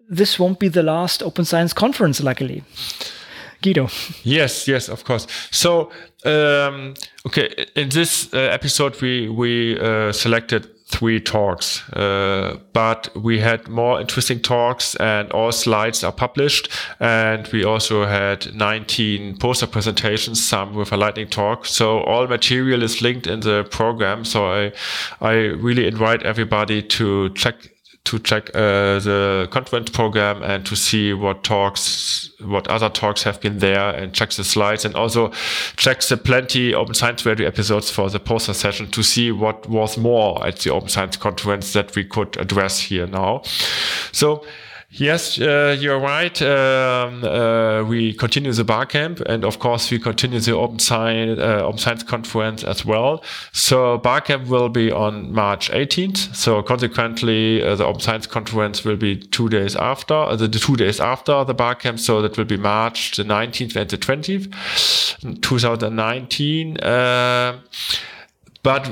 [0.08, 2.62] This won't be the last Open Science conference, luckily.
[3.62, 3.88] Guido.
[4.22, 5.26] Yes, yes, of course.
[5.50, 5.90] So,
[6.24, 6.94] um,
[7.26, 13.68] okay, in this uh, episode, we we uh, selected three talks, uh, but we had
[13.68, 16.68] more interesting talks and all slides are published.
[17.00, 21.66] And we also had 19 poster presentations, some with a lightning talk.
[21.66, 24.24] So all material is linked in the program.
[24.24, 24.72] So I,
[25.20, 27.56] I really invite everybody to check
[28.04, 33.40] to check uh, the conference program and to see what talks, what other talks have
[33.40, 35.30] been there and check the slides and also
[35.76, 39.96] check the plenty Open Science Radio episodes for the poster session to see what was
[39.96, 43.42] more at the Open Science conference that we could address here now.
[44.12, 44.44] So
[44.90, 46.40] Yes, uh, you're right.
[46.40, 51.64] Um, uh, we continue the Barcamp, and of course, we continue the Open Science, uh,
[51.64, 53.24] Open Science Conference as well.
[53.52, 56.34] So Barcamp will be on March 18th.
[56.36, 60.60] So consequently, uh, the Open Science Conference will be two days after uh, the, the,
[60.60, 61.98] two days after the Barcamp.
[61.98, 66.76] So that will be March the 19th and the 20th, 2019
[68.66, 68.90] but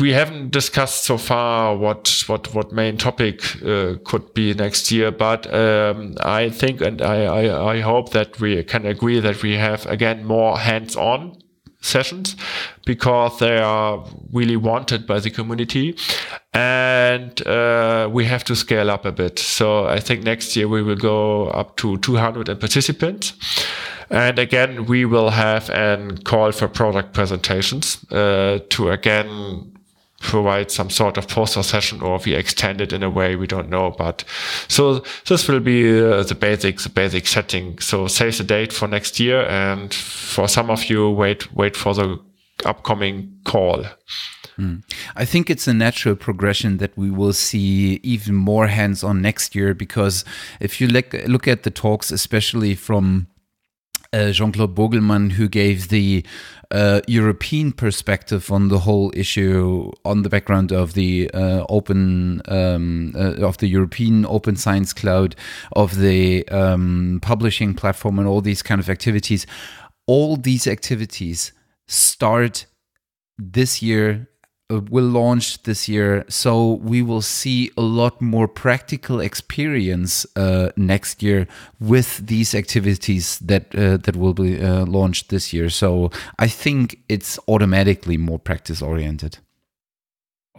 [0.00, 5.12] we haven't discussed so far what what what main topic uh, could be next year.
[5.12, 9.54] But um, I think and I, I, I hope that we can agree that we
[9.56, 11.38] have again more hands-on
[11.80, 12.36] sessions
[12.84, 15.96] because they are really wanted by the community.
[16.52, 19.38] And uh, we have to scale up a bit.
[19.38, 23.34] So i think next year we will go up to 200 participants.
[24.08, 29.75] And again, we will have a call for product presentations uh, to again
[30.20, 33.68] provide some sort of poster session or we extend it in a way we don't
[33.68, 34.24] know but
[34.66, 37.78] so this will be uh, the basic the basic setting.
[37.78, 41.94] So save the date for next year and for some of you wait wait for
[41.94, 42.20] the
[42.64, 43.84] upcoming call.
[44.58, 44.82] Mm.
[45.14, 49.54] I think it's a natural progression that we will see even more hands on next
[49.54, 50.24] year because
[50.60, 53.26] if you look, look at the talks, especially from
[54.12, 56.24] uh, Jean Claude Burgelman, who gave the
[56.70, 63.12] uh, European perspective on the whole issue on the background of the uh, open um,
[63.14, 65.36] uh, of the European Open Science Cloud,
[65.72, 69.46] of the um, publishing platform, and all these kind of activities.
[70.06, 71.52] All these activities
[71.88, 72.66] start
[73.38, 74.28] this year
[74.68, 81.22] will launch this year, so we will see a lot more practical experience uh, next
[81.22, 81.46] year
[81.78, 85.70] with these activities that uh, that will be uh, launched this year.
[85.70, 89.38] So I think it's automatically more practice oriented.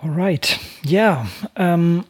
[0.01, 1.27] All right, yeah.
[1.55, 2.05] Um,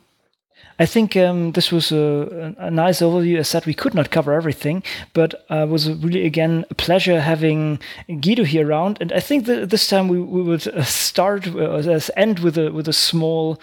[0.80, 3.40] I think um, this was a, a, nice overview.
[3.40, 7.20] As said, we could not cover everything, but uh, it was really again a pleasure
[7.20, 8.98] having Guido here around.
[9.02, 12.72] And I think that this time we, we would uh, start uh, end with a
[12.72, 13.60] with a small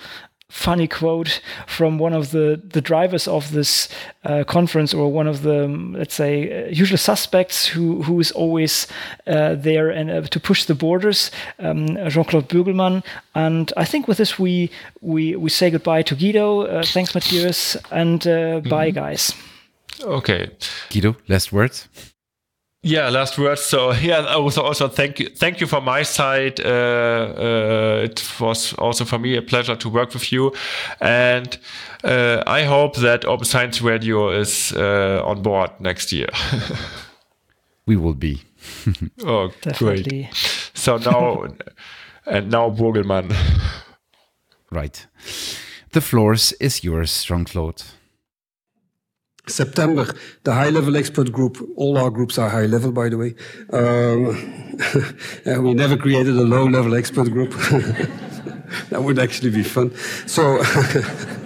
[0.50, 3.88] funny quote from one of the, the drivers of this
[4.24, 8.30] uh, conference or one of the um, let's say uh, usual suspects who who is
[8.32, 8.86] always
[9.26, 13.02] uh, there and uh, to push the borders um, Jean-Claude Burgelman
[13.34, 14.70] and I think with this we
[15.00, 16.62] we we say goodbye to Guido.
[16.62, 18.68] Uh, thanks Matthias and mm -hmm.
[18.68, 19.34] bye guys.
[20.02, 20.48] Okay.
[20.90, 21.88] Guido last words
[22.84, 23.62] yeah, last words.
[23.62, 26.60] So yeah, also also thank you, thank you from my side.
[26.60, 30.52] Uh, uh, it was also for me a pleasure to work with you,
[31.00, 31.58] and
[32.04, 36.28] uh, I hope that Open Science Radio is uh, on board next year.
[37.86, 38.42] we will be.
[39.24, 40.22] oh, Definitely.
[40.24, 40.34] great!
[40.74, 41.46] So now
[42.26, 43.34] and now Burgelman.
[44.70, 45.06] Right.
[45.92, 47.82] The floors is yours, Jean Claude.
[49.46, 50.06] September,
[50.44, 53.34] the high level expert group, all our groups are high level, by the way.
[53.72, 57.50] Um, we never created a low level expert group.
[58.90, 59.94] that would actually be fun.
[60.26, 60.62] So,